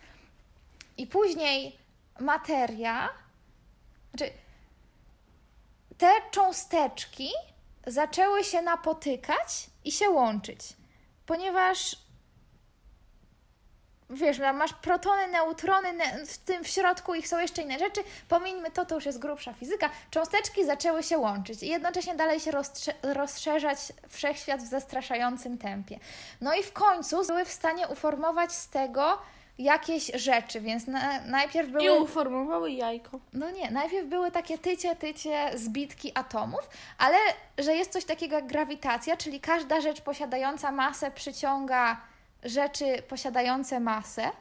[0.98, 1.78] I później
[2.20, 3.10] materia,
[4.14, 4.34] znaczy
[5.98, 7.30] te cząsteczki
[7.88, 10.60] zaczęły się napotykać i się łączyć,
[11.26, 12.05] ponieważ
[14.10, 18.72] wiesz, masz protony, neutrony, ne- w tym w środku ich są jeszcze inne rzeczy, pomińmy
[18.72, 22.52] to, to już jest grubsza fizyka, cząsteczki zaczęły się łączyć i jednocześnie dalej się
[23.04, 23.78] rozszerzać
[24.10, 26.00] wszechświat w zastraszającym tempie.
[26.42, 29.18] No i w końcu były w stanie uformować z tego
[29.58, 32.00] jakieś rzeczy, więc na, najpierw I były...
[32.00, 33.20] uformowały jajko.
[33.34, 37.18] No nie, najpierw były takie tycie, tycie zbitki atomów, ale
[37.58, 41.98] że jest coś takiego jak grawitacja, czyli każda rzecz posiadająca masę przyciąga
[42.46, 44.32] rzeczy posiadające masę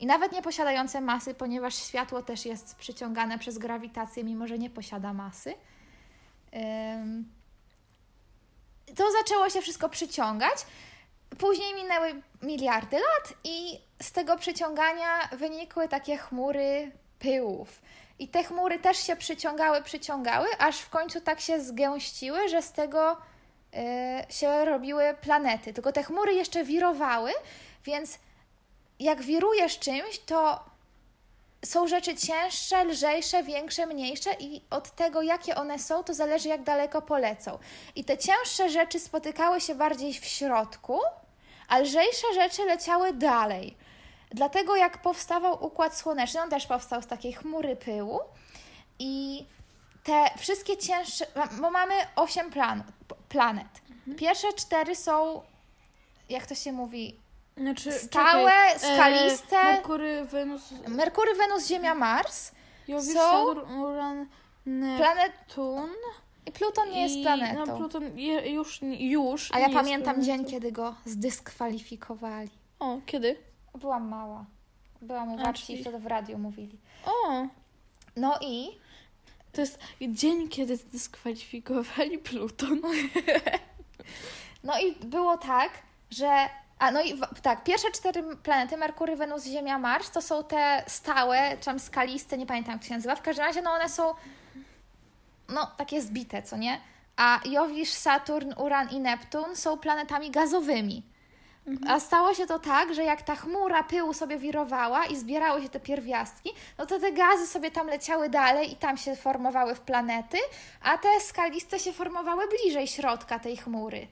[0.00, 4.70] i nawet nie posiadające masy, ponieważ światło też jest przyciągane przez grawitację, mimo że nie
[4.70, 5.54] posiada masy.
[8.96, 10.66] To zaczęło się wszystko przyciągać.
[11.38, 17.82] Później minęły miliardy lat i z tego przyciągania wynikły takie chmury pyłów.
[18.18, 22.72] I te chmury też się przyciągały, przyciągały, aż w końcu tak się zgęściły, że z
[22.72, 23.16] tego
[24.28, 25.72] się robiły planety.
[25.72, 27.32] Tylko te chmury jeszcze wirowały,
[27.84, 28.18] więc
[28.98, 30.64] jak wirujesz czymś, to
[31.64, 36.62] są rzeczy cięższe, lżejsze, większe, mniejsze i od tego, jakie one są, to zależy, jak
[36.62, 37.58] daleko polecą.
[37.96, 41.00] I te cięższe rzeczy spotykały się bardziej w środku,
[41.68, 43.76] a lżejsze rzeczy leciały dalej.
[44.30, 48.20] Dlatego jak powstawał Układ Słoneczny, on też powstał z takiej chmury pyłu
[48.98, 49.44] i
[50.02, 51.26] te wszystkie cięższe,
[51.60, 52.82] bo mamy osiem plan,
[53.28, 53.66] planet.
[54.16, 55.42] Pierwsze cztery są,
[56.28, 57.22] jak to się mówi,
[57.56, 59.56] Znaczy, Stałe, czekaj, skaliste.
[59.60, 62.52] E, Merkury, Wenus, Merkury, Wenus, Ziemia, Mars,
[62.88, 63.46] Jowisz, są-
[63.80, 64.26] Uran,
[64.66, 65.90] Neptun.
[66.46, 67.66] i Pluton nie jest planetą.
[67.66, 72.50] No, Pluton je, już, już A ja pamiętam dzień, kiedy go zdyskwalifikowali.
[72.78, 73.36] O, kiedy?
[73.74, 74.44] Byłam mała.
[75.02, 76.78] Byłam u babci i wtedy w radiu mówili.
[77.06, 77.46] O,
[78.16, 78.78] No i
[79.52, 82.80] to jest dzień, kiedy zdyskwalifikowali Pluton.
[84.64, 85.70] No i było tak,
[86.10, 86.48] że
[86.78, 91.56] A no i tak, pierwsze cztery planety, Merkury, Wenus, Ziemia, Mars, to są te stałe,
[91.58, 93.16] czy tam skaliste, nie pamiętam jak się nazywa.
[93.16, 94.14] W każdym razie no one są
[95.48, 96.80] no takie zbite, co nie?
[97.16, 101.02] A Jowisz, Saturn, Uran i Neptun są planetami gazowymi.
[101.88, 105.68] A stało się to tak, że jak ta chmura pyłu sobie wirowała i zbierały się
[105.68, 109.80] te pierwiastki, no to te gazy sobie tam leciały dalej i tam się formowały w
[109.80, 110.38] planety,
[110.82, 114.06] a te skaliste się formowały bliżej środka tej chmury.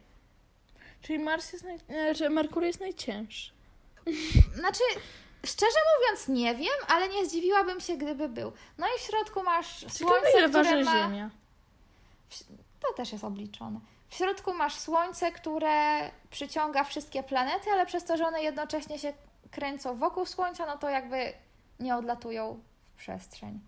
[1.02, 1.78] Czyli Mars jest naj...
[1.90, 3.52] e, że Merkury jest najcięższy.
[4.60, 4.82] Znaczy,
[5.46, 8.52] szczerze mówiąc, nie wiem, ale nie zdziwiłabym się, gdyby był.
[8.78, 10.92] No i w środku masz Ciekawe, słońce, ile które waży ma...
[10.92, 11.30] Ziemia.
[12.80, 13.80] To też jest obliczone.
[14.10, 19.12] W środku masz słońce, które przyciąga wszystkie planety, ale przez to, że one jednocześnie się
[19.50, 21.32] kręcą wokół słońca, no to jakby
[21.80, 22.60] nie odlatują
[22.94, 23.60] w przestrzeń.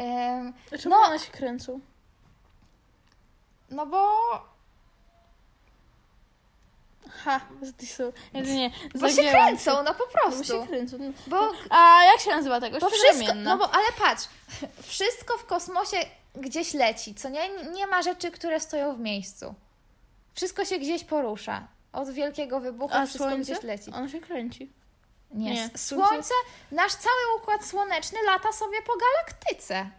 [0.00, 1.02] Ym, Dlaczego No.
[1.02, 1.80] one się kręcą?
[3.70, 4.08] no bo,
[7.24, 8.12] Ha, z są...
[8.34, 10.44] Nie, nie, bo się kręcą, no po Bo prostu.
[10.44, 10.96] się kręcą.
[11.00, 11.12] No.
[11.26, 12.78] Bo, A jak się nazywa tego?
[12.78, 14.28] bo wszystko, no bo ale patrz,
[14.82, 15.96] wszystko w kosmosie
[16.34, 17.48] gdzieś leci, co nie?
[17.72, 19.54] Nie ma rzeczy, które stoją w miejscu.
[20.34, 21.68] Wszystko się gdzieś porusza.
[21.92, 23.52] Od wielkiego wybuchu A wszystko słońce?
[23.52, 23.90] gdzieś leci.
[23.92, 24.72] Ono się kręci.
[25.30, 25.54] Nie.
[25.54, 26.34] Nie, Słońce,
[26.72, 29.90] nasz cały układ słoneczny lata sobie po galaktyce.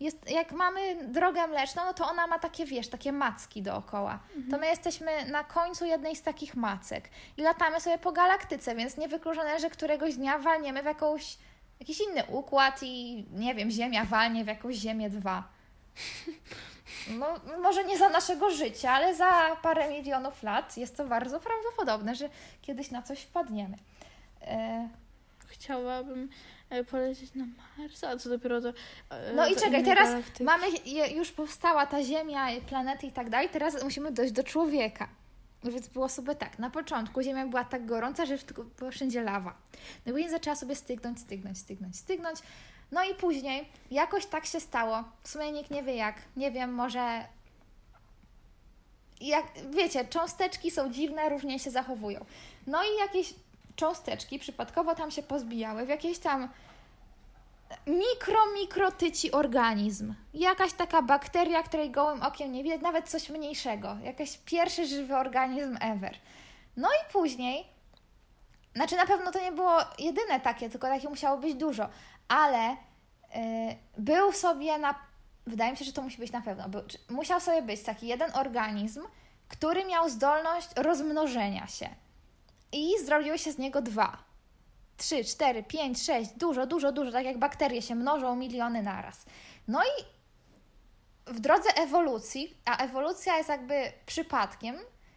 [0.00, 4.18] Jest, jak mamy drogę mleczną, no to ona ma takie, wiesz, takie macki dookoła.
[4.50, 8.96] To my jesteśmy na końcu jednej z takich macek i latamy sobie po galaktyce, więc
[8.96, 11.38] niewykluczone, że któregoś dnia walniemy w jakąś,
[11.80, 15.48] jakiś inny układ i nie wiem, Ziemia walnie w jakąś Ziemię 2.
[17.18, 22.14] No, może nie za naszego życia, ale za parę milionów lat jest to bardzo prawdopodobne,
[22.14, 22.28] że
[22.62, 23.76] kiedyś na coś wpadniemy.
[24.42, 24.88] E,
[25.48, 26.28] Chciałabym
[26.70, 27.44] e, polecieć na
[27.78, 28.68] Mars, a co dopiero do.
[29.10, 30.44] e, No i czekaj, teraz galaktyki.
[30.44, 30.66] mamy,
[31.14, 35.08] już powstała ta Ziemia, planety i tak dalej, teraz musimy dojść do człowieka.
[35.64, 38.38] Więc było sobie tak, na początku Ziemia była tak gorąca, że
[38.78, 39.54] była wszędzie lawa.
[40.06, 42.38] No i zaczęła sobie stygnąć, stygnąć, stygnąć, stygnąć.
[42.94, 46.74] No i później jakoś tak się stało, w sumie nikt nie wie jak, nie wiem,
[46.74, 47.24] może...
[49.20, 52.24] Jak, wiecie, cząsteczki są dziwne, różnie się zachowują.
[52.66, 53.34] No i jakieś
[53.76, 56.48] cząsteczki przypadkowo tam się pozbijały w jakieś tam
[57.86, 60.14] mikro, mikrotyci organizm.
[60.34, 63.96] Jakaś taka bakteria, której gołym okiem nie widać, nawet coś mniejszego.
[64.02, 66.14] Jakiś pierwszy żywy organizm ever.
[66.76, 67.64] No i później,
[68.74, 71.88] znaczy na pewno to nie było jedyne takie, tylko takie musiało być dużo,
[72.28, 72.76] ale y,
[73.98, 74.94] był sobie na,
[75.46, 78.30] wydaje mi się, że to musi być na pewno, był, musiał sobie być taki jeden
[78.34, 79.02] organizm,
[79.48, 81.88] który miał zdolność rozmnożenia się.
[82.72, 84.18] I zrobiły się z niego dwa.
[84.96, 89.24] 3, 4, 5, 6, dużo, dużo, dużo, tak jak bakterie się mnożą miliony naraz.
[89.68, 90.04] No i
[91.26, 94.76] w drodze ewolucji, a ewolucja jest jakby przypadkiem,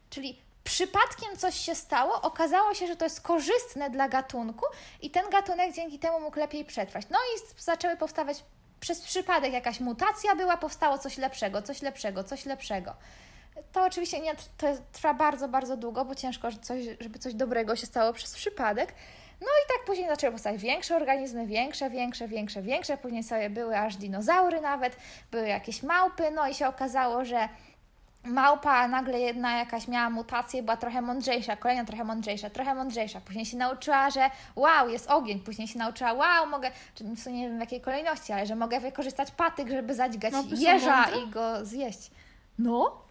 [0.10, 4.66] czyli przypadkiem coś się stało, okazało się, że to jest korzystne dla gatunku
[5.02, 7.06] i ten gatunek dzięki temu mógł lepiej przetrwać.
[7.10, 8.44] No i zaczęły powstawać
[8.80, 12.94] przez przypadek jakaś mutacja była, powstało coś lepszego, coś lepszego, coś lepszego.
[13.72, 17.76] To oczywiście nie, to trwa bardzo, bardzo długo, bo ciężko, że coś, żeby coś dobrego
[17.76, 18.94] się stało przez przypadek.
[19.42, 22.98] No i tak później zaczęły powstawać większe organizmy, większe, większe, większe, większe.
[22.98, 24.98] Później sobie były aż dinozaury nawet,
[25.32, 27.50] były jakieś małpy, no i się okazało, że
[28.28, 33.22] małpa nagle jedna jakaś miała mutację, była trochę mądrzejsza, kolejna trochę mądrzejsza, trochę mądrzejsza.
[33.22, 35.40] Później się nauczyła, że wow, jest ogień.
[35.40, 38.56] Później się nauczyła, wow, mogę, czy w sumie nie wiem w jakiej kolejności, ale że
[38.56, 42.12] mogę wykorzystać patyk, żeby zadźgać Małpy są jeża i go zjeść.
[42.60, 43.02] No.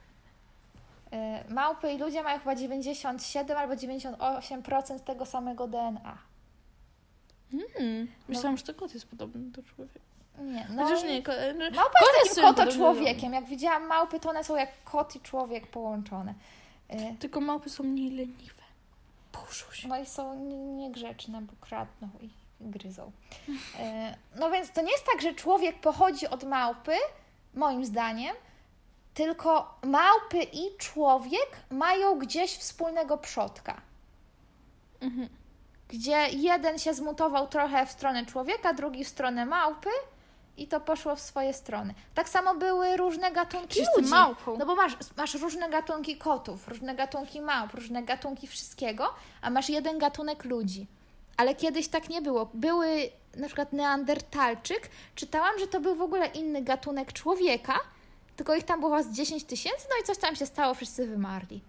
[1.13, 6.19] E, Małpy i ludzie mają chyba 97 albo 98% tego samego DNA.
[7.53, 8.09] Hmm.
[8.29, 10.06] Myślałam, że to kot jest podobny do człowieka.
[10.39, 10.85] Nie, no.
[10.85, 13.33] Chociaż nie, ko- e, Małpa jest takim koto-człowiekiem.
[13.33, 16.35] Jak widziałam małpy, to one są jak kot i człowiek połączone.
[16.89, 18.63] E, Tylko małpy są mniej leniwe.
[19.33, 19.89] Puszczą się.
[19.89, 22.31] No i są nie- niegrzeczne, bo kradną i
[22.61, 23.13] gryzą.
[23.79, 26.93] E, No więc to nie jest tak, że człowiek pochodzi od małpy,
[27.55, 28.37] moim zdaniem,
[29.15, 33.81] tylko małpy i człowiek mają gdzieś wspólnego przodka.
[35.01, 35.29] Mhm.
[35.89, 39.89] Gdzie jeden się zmutował trochę w stronę człowieka, drugi w stronę małpy
[40.57, 41.95] i to poszło w swoje strony.
[42.15, 44.09] Tak samo były różne gatunki Czyli ludzi.
[44.11, 44.57] małpą.
[44.59, 49.69] No bo masz, masz różne gatunki kotów, różne gatunki małp, różne gatunki wszystkiego, a masz
[49.69, 50.87] jeden gatunek ludzi.
[51.37, 52.51] Ale kiedyś tak nie było.
[52.55, 54.91] Były na przykład neandertalczyk.
[55.15, 57.75] Czytałam, że to był w ogóle inny gatunek człowieka,
[58.37, 61.61] tylko ich tam było z 10 tysięcy, no i coś tam się stało, wszyscy wymarli.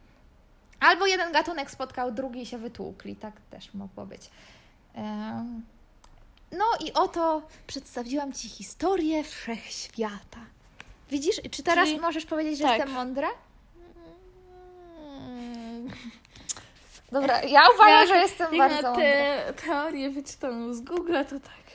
[0.79, 3.15] Albo jeden gatunek spotkał drugi i się wytłukli.
[3.15, 4.29] Tak też mogło być.
[4.93, 5.65] Em,
[6.51, 10.39] No i oto przedstawiłam Ci historię wszechświata.
[11.11, 12.77] Widzisz, czy teraz Czyli- możesz powiedzieć, że tak.
[12.77, 13.27] jestem mądra?
[15.09, 15.87] Mm.
[17.11, 19.05] Dobra, ja uważam, Jak- że jestem bardzo na mądra.
[19.05, 21.67] te teorie wyczytaną z Google, to tak.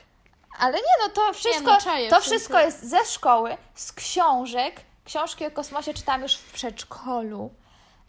[0.59, 4.81] Ale nie, no to wszystko, no, czaję, to sensie- wszystko jest ze szkoły, z książek.
[5.05, 7.49] Książki o kosmosie czytam już w przedszkolu.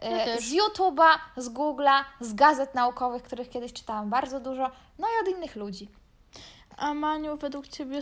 [0.03, 0.39] Ja E.
[0.41, 5.37] Z YouTube'a, z Google'a, z gazet naukowych, których kiedyś czytałam bardzo dużo, no i od
[5.37, 5.89] innych ludzi.
[6.77, 7.99] A Maniu, według Ciebie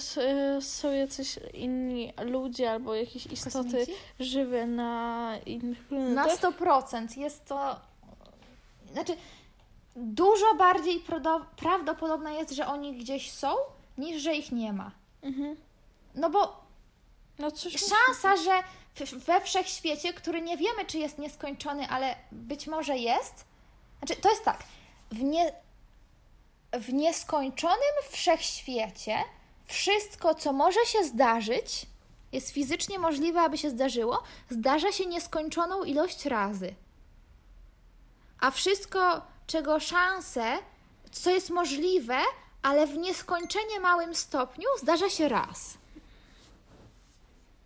[0.56, 3.92] y, są jacyś inni ludzie albo jakieś istoty Kosmici?
[4.20, 6.38] żywe na innych Na planetach?
[6.40, 7.80] 100% jest to.
[8.92, 9.16] Znaczy,
[9.96, 11.04] dużo bardziej
[11.56, 13.54] prawdopodobne jest, że oni gdzieś są,
[13.98, 14.90] niż że ich nie ma.
[15.22, 15.56] Mhm.
[16.14, 16.62] No bo
[17.38, 18.62] No szansa, że
[19.18, 23.44] we wszechświecie, który nie wiemy, czy jest nieskończony, ale być może jest.
[23.98, 24.64] Znaczy, to jest tak.
[25.10, 25.52] W, nie,
[26.72, 29.18] w nieskończonym wszechświecie
[29.66, 31.86] wszystko, co może się zdarzyć,
[32.32, 36.74] jest fizycznie możliwe, aby się zdarzyło, zdarza się nieskończoną ilość razy.
[38.40, 40.58] A wszystko, czego szanse,
[41.10, 42.18] co jest możliwe,
[42.62, 45.78] ale w nieskończenie małym stopniu, zdarza się raz.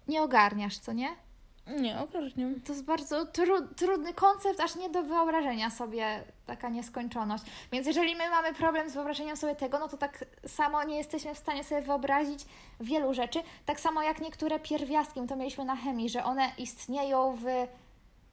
[0.08, 1.25] Nie ogarniasz, co nie?
[1.66, 2.60] Nie, ogarniam.
[2.60, 7.44] To jest bardzo tru, trudny koncept, aż nie do wyobrażenia sobie taka nieskończoność.
[7.72, 11.34] Więc jeżeli my mamy problem z wyobrażeniem sobie tego, no to tak samo nie jesteśmy
[11.34, 12.46] w stanie sobie wyobrazić
[12.80, 13.42] wielu rzeczy.
[13.66, 17.44] Tak samo jak niektóre pierwiastki, my to mieliśmy na chemii, że one istnieją w.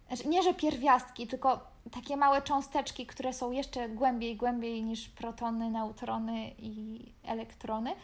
[0.07, 1.59] Znaczy, nie, że pierwiastki, tylko
[1.91, 7.95] takie małe cząsteczki, które są jeszcze głębiej, głębiej niż protony, neutrony i elektrony.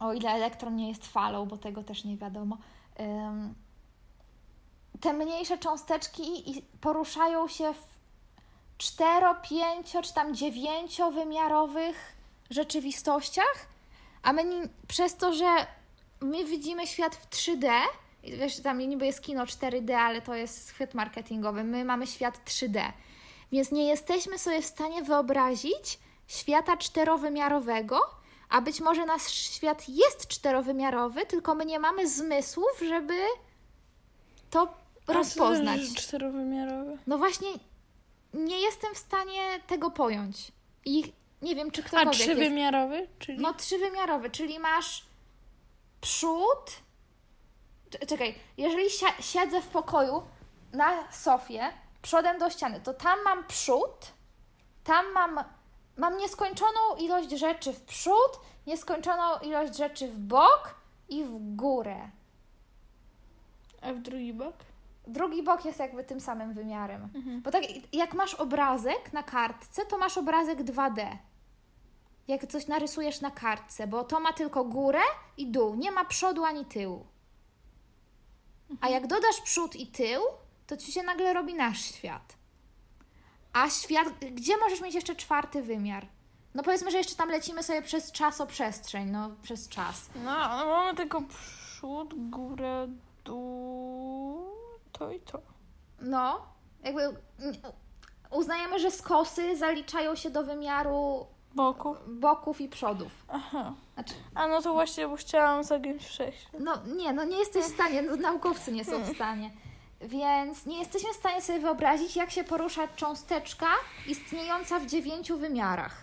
[0.00, 2.58] O ile elektron nie jest falą, bo tego też nie wiadomo.
[3.00, 3.54] Ym,
[5.00, 8.00] te mniejsze cząsteczki poruszają się w
[8.78, 12.16] cztero, pięcio czy tam dziewięciowymiarowych
[12.50, 13.66] rzeczywistościach,
[14.22, 15.66] a my przez to, że
[16.20, 17.70] my widzimy świat w 3D,
[18.22, 22.40] i wiesz, tam niby jest kino 4D, ale to jest chwyt marketingowy, my mamy świat
[22.44, 22.92] 3D,
[23.52, 28.00] więc nie jesteśmy sobie w stanie wyobrazić świata czterowymiarowego,
[28.48, 33.14] a być może nasz świat jest czterowymiarowy, tylko my nie mamy zmysłów, żeby
[34.50, 34.74] to
[35.08, 35.76] rozpoznać.
[35.76, 36.98] to jest czterowymiarowy?
[37.06, 37.48] No właśnie,
[38.34, 40.52] nie jestem w stanie tego pojąć.
[40.84, 42.24] I nie wiem, czy A ktokolwiek jest.
[42.30, 43.08] trzywymiarowy?
[43.18, 43.38] Czyli...
[43.42, 45.04] No trzywymiarowy, czyli masz
[46.00, 46.70] przód.
[47.90, 50.22] Cze- Czekaj, jeżeli si- siedzę w pokoju
[50.72, 51.72] na sofie,
[52.02, 54.12] przodem do ściany, to tam mam przód,
[54.84, 55.44] tam mam,
[55.96, 60.74] mam nieskończoną ilość rzeczy w przód, nieskończoną ilość rzeczy w bok
[61.08, 62.10] i w górę.
[63.82, 64.54] A w drugi bok?
[65.12, 67.08] Drugi bok jest jakby tym samym wymiarem.
[67.14, 67.42] Mhm.
[67.42, 71.16] Bo tak jak masz obrazek na kartce, to masz obrazek 2D.
[72.28, 75.00] Jak coś narysujesz na kartce, bo to ma tylko górę
[75.36, 77.06] i dół, nie ma przodu ani tyłu.
[78.80, 80.20] A jak dodasz przód i tył,
[80.66, 82.36] to ci się nagle robi nasz świat.
[83.52, 86.06] A świat, gdzie możesz mieć jeszcze czwarty wymiar?
[86.54, 90.10] No powiedzmy, że jeszcze tam lecimy sobie przez czasoprzestrzeń, no przez czas.
[90.24, 92.88] No, no mamy tylko przód, górę,
[93.24, 94.49] dół,
[94.92, 95.42] to i to.
[96.00, 96.42] No,
[96.82, 97.16] jakby mm,
[98.30, 101.96] uznajemy, że skosy zaliczają się do wymiaru Boku.
[102.08, 103.12] boków i przodów.
[103.28, 103.74] Aha.
[103.94, 106.60] Znaczy, A no to właśnie, bo chciałam zagiąć wszechświat.
[106.60, 109.50] no nie, no nie jesteś w stanie, no, naukowcy nie są w stanie.
[110.00, 113.66] Więc nie jesteśmy w stanie sobie wyobrazić, jak się porusza cząsteczka
[114.06, 115.96] istniejąca w dziewięciu wymiarach.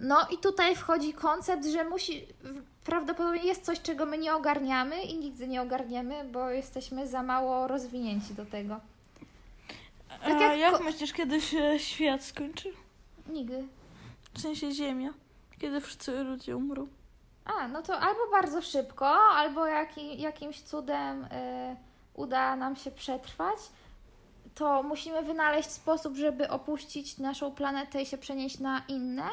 [0.00, 2.26] No i tutaj wchodzi koncept, że musi,
[2.86, 7.66] prawdopodobnie jest coś, czego my nie ogarniamy i nigdy nie ogarniemy, bo jesteśmy za mało
[7.68, 8.80] rozwinięci do tego.
[10.22, 12.72] A Tak jak jak, ko- myślisz, kiedy się świat skończy?
[13.26, 13.64] Nigdy.
[14.34, 15.10] W sensie Ziemia.
[15.60, 16.86] Kiedy wszyscy ludzie umrą.
[17.44, 21.28] A, no to albo bardzo szybko, albo jaki, jakimś cudem y,
[22.14, 23.58] uda nam się przetrwać,
[24.54, 29.24] to musimy wynaleźć sposób, żeby opuścić naszą planetę i się przenieść na inne,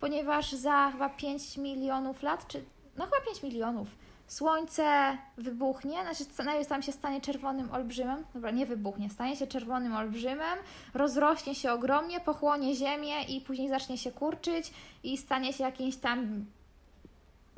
[0.00, 2.64] ponieważ za chyba 5 milionów lat, czy
[2.98, 3.88] no chyba 5 milionów,
[4.26, 9.96] Słońce wybuchnie, znaczy najpierw tam się stanie czerwonym olbrzymem, dobra, nie wybuchnie, stanie się czerwonym
[9.96, 10.58] olbrzymem,
[10.94, 14.72] rozrośnie się ogromnie, pochłonie Ziemię i później zacznie się kurczyć
[15.02, 16.46] i stanie się jakimś tam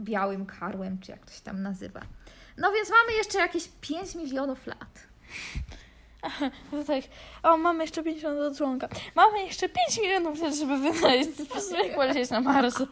[0.01, 2.01] białym karłem, czy jak to się tam nazywa.
[2.59, 5.07] No więc mamy jeszcze jakieś 5 milionów lat.
[6.73, 7.05] No tak,
[7.43, 8.89] o, mamy jeszcze 50 do dzwonka.
[9.15, 12.79] Mamy jeszcze 5 milionów żeby wynaleźć sposób, jak polecieć na Mars.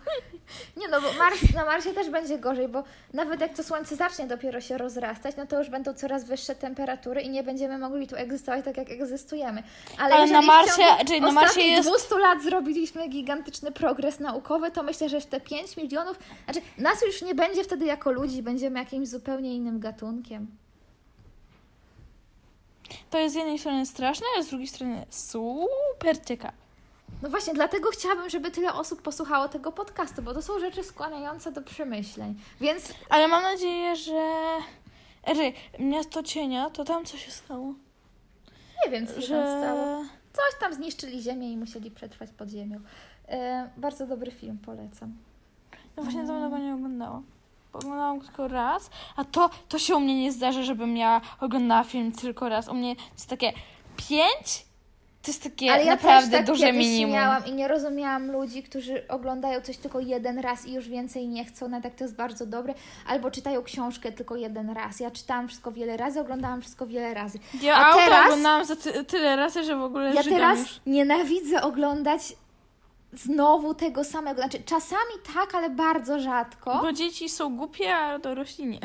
[0.76, 4.26] Nie no, bo Mars, na Marsie też będzie gorzej, bo nawet jak to Słońce zacznie
[4.26, 8.16] dopiero się rozrastać, no to już będą coraz wyższe temperatury i nie będziemy mogli tu
[8.16, 9.62] egzystować tak, jak egzystujemy.
[9.98, 14.82] Ale, Ale na Marsie- czyli na Marsie jest- 200 lat zrobiliśmy gigantyczny progres naukowy, to
[14.82, 19.08] myślę, że te 5 milionów, znaczy nas już nie będzie wtedy jako ludzi, będziemy jakimś
[19.08, 20.46] zupełnie innym gatunkiem.
[23.10, 26.56] To jest z jednej strony straszne, a z drugiej strony super ciekawe.
[27.22, 31.52] No właśnie, dlatego chciałabym, żeby tyle osób posłuchało tego podcastu, bo to są rzeczy skłaniające
[31.52, 32.34] do przemyśleń.
[32.60, 34.32] Więc Ale mam nadzieję, że...
[35.34, 37.74] Ry, miasto cienia, to tam co się stało?
[38.84, 39.34] nie wiem, co się Że...
[39.34, 40.04] tam stało.
[40.32, 42.80] Coś tam zniszczyli ziemię i musieli przetrwać pod ziemią.
[43.28, 45.16] E, bardzo dobry film, polecam.
[45.96, 47.26] No właśnie dawno go nie oglądałam.
[47.76, 52.12] Oglądałam tylko raz, a to, to się u mnie nie zdarza, żebym ja oglądała film
[52.12, 52.68] tylko raz.
[52.68, 53.52] U mnie to jest takie
[54.08, 54.66] pięć,
[55.22, 57.14] to jest takie Ale ja naprawdę też tak duże minimum.
[57.14, 61.44] miałam i nie rozumiałam ludzi, którzy oglądają coś tylko jeden raz i już więcej nie
[61.44, 62.74] chcą, nawet jak to jest bardzo dobre,
[63.06, 65.00] albo czytają książkę tylko jeden raz.
[65.00, 67.38] Ja czytałam wszystko wiele razy, oglądałam wszystko wiele razy.
[67.62, 70.80] Ja A auto teraz- oglądałam za ty, tyle razy, że w ogóle Ja teraz już.
[70.86, 72.36] nienawidzę oglądać
[73.12, 74.40] znowu tego samego.
[74.42, 76.78] Znaczy, czasami tak, ale bardzo rzadko.
[76.82, 78.80] Bo dzieci są głupie, a dorośli nie.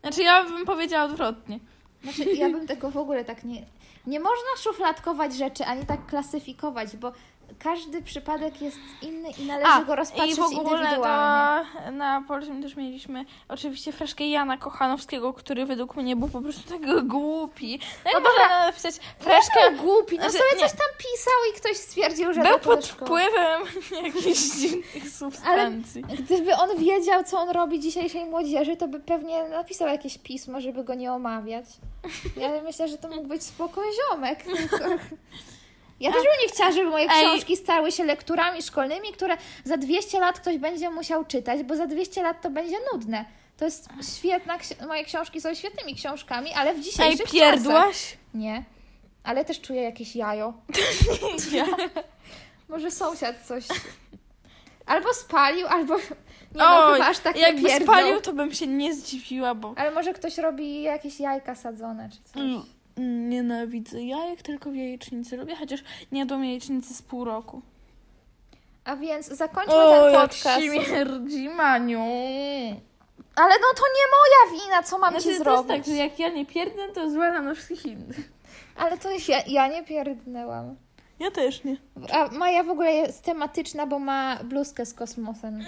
[0.00, 1.60] Znaczy ja bym powiedziała odwrotnie.
[2.02, 3.66] Znaczy, ja bym tego w ogóle tak nie.
[4.06, 7.12] Nie można szufladkować rzeczy, ani tak klasyfikować, bo
[7.58, 11.66] każdy przypadek jest inny i należy go rozpatrzeć i w ogóle indywidualnie.
[11.84, 16.78] to na polskim też mieliśmy oczywiście freszkę Jana Kochanowskiego, który według mnie był po prostu
[16.78, 17.78] tak głupi.
[18.04, 19.70] No, No no można napisać freszkę...
[19.70, 20.68] Był głupi, no Znaczy, sobie nie.
[20.68, 23.62] coś tam pisał i ktoś stwierdził, że Był pod wpływem
[24.04, 26.02] jakichś dziwnych substancji.
[26.02, 30.84] Gdyby on wiedział, co on robi dzisiejszej młodzieży, to by pewnie napisał jakieś pismo, żeby
[30.84, 31.64] go nie omawiać.
[32.36, 33.80] Ja myślę, że to mógł być spoko
[34.10, 34.42] ziomek.
[34.42, 34.76] tylko-
[36.00, 37.26] Ja też bym nie chciała, żeby moje Ej.
[37.26, 41.86] książki stały się lekturami szkolnymi, które za 200 lat ktoś będzie musiał czytać, bo za
[41.86, 43.24] 200 lat to będzie nudne.
[43.56, 47.32] To jest świetna, moje książki są świetnymi książkami, ale w Ej, dzisiejszych czasach.
[47.32, 48.16] pierdłaś?
[48.34, 48.64] Nie.
[49.24, 50.54] Ale też czuję jakieś jajo.
[51.52, 51.66] Ja.
[52.68, 53.64] Może sąsiad coś.
[54.86, 55.96] Albo spalił, albo.
[56.54, 59.74] Nie O, no, chyba aż tak jakby nie spalił, to bym się nie zdziwiła, bo
[59.76, 62.42] Ale może ktoś robi jakieś jajka sadzone czy coś.
[62.42, 62.62] Mm,
[62.96, 65.80] nienawidzę jajek, tylko w jajecznicy lubię, chociaż
[66.12, 67.62] nie jadłam jajecznicy z pół roku.
[68.84, 70.60] A więc zakończmy O, ten jak podcast.
[70.62, 72.00] śmierdzi, Maniu.
[73.36, 74.06] Ale no to nie
[74.50, 75.68] moja wina, co mam Znaczy, ci to jest zrobić.
[75.68, 78.32] tak, że jak ja nie pierdnę, to zła na wszystkich innych.
[78.76, 80.76] Ale to ja, ja nie pierdnęłam.
[81.18, 81.76] Ja też nie.
[82.12, 85.60] A Maja w ogóle jest tematyczna, bo ma bluzkę z kosmosem.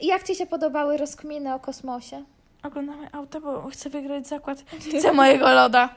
[0.00, 2.24] I jak Ci się podobały rozkminy o kosmosie?
[2.62, 4.58] Oglądamy auto, bo chcę wygrać zakład.
[4.98, 5.88] Chcę mojego loda.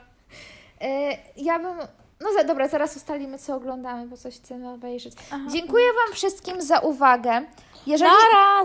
[0.81, 1.77] E, ja bym...
[2.21, 5.13] No za, dobra, zaraz ustalimy, co oglądamy, bo coś chcemy obejrzeć.
[5.31, 5.43] Aha.
[5.51, 7.41] Dziękuję Wam wszystkim za uwagę.
[7.87, 8.11] Jeżeli,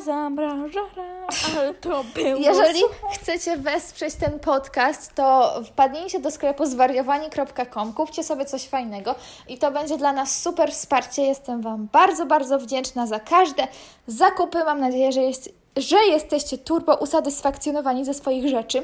[0.04, 1.26] zamrażara,
[1.56, 2.80] ale to było jeżeli
[3.12, 9.14] chcecie wesprzeć ten podcast, to wpadnijcie do sklepu zwariowani.com, kupcie sobie coś fajnego
[9.48, 11.22] i to będzie dla nas super wsparcie.
[11.22, 13.68] Jestem Wam bardzo, bardzo wdzięczna za każde
[14.06, 14.64] zakupy.
[14.64, 18.78] Mam nadzieję, że jest że jesteście turbo usatysfakcjonowani ze swoich rzeczy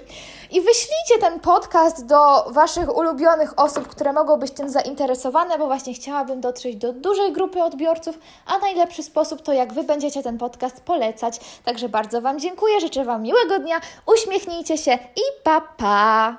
[0.51, 5.95] i wyślijcie ten podcast do Waszych ulubionych osób, które mogą być tym zainteresowane, bo właśnie
[5.95, 10.81] chciałabym dotrzeć do dużej grupy odbiorców, a najlepszy sposób to jak Wy będziecie ten podcast
[10.81, 11.41] polecać.
[11.65, 16.33] Także bardzo Wam dziękuję, życzę Wam miłego dnia, uśmiechnijcie się i pa pa!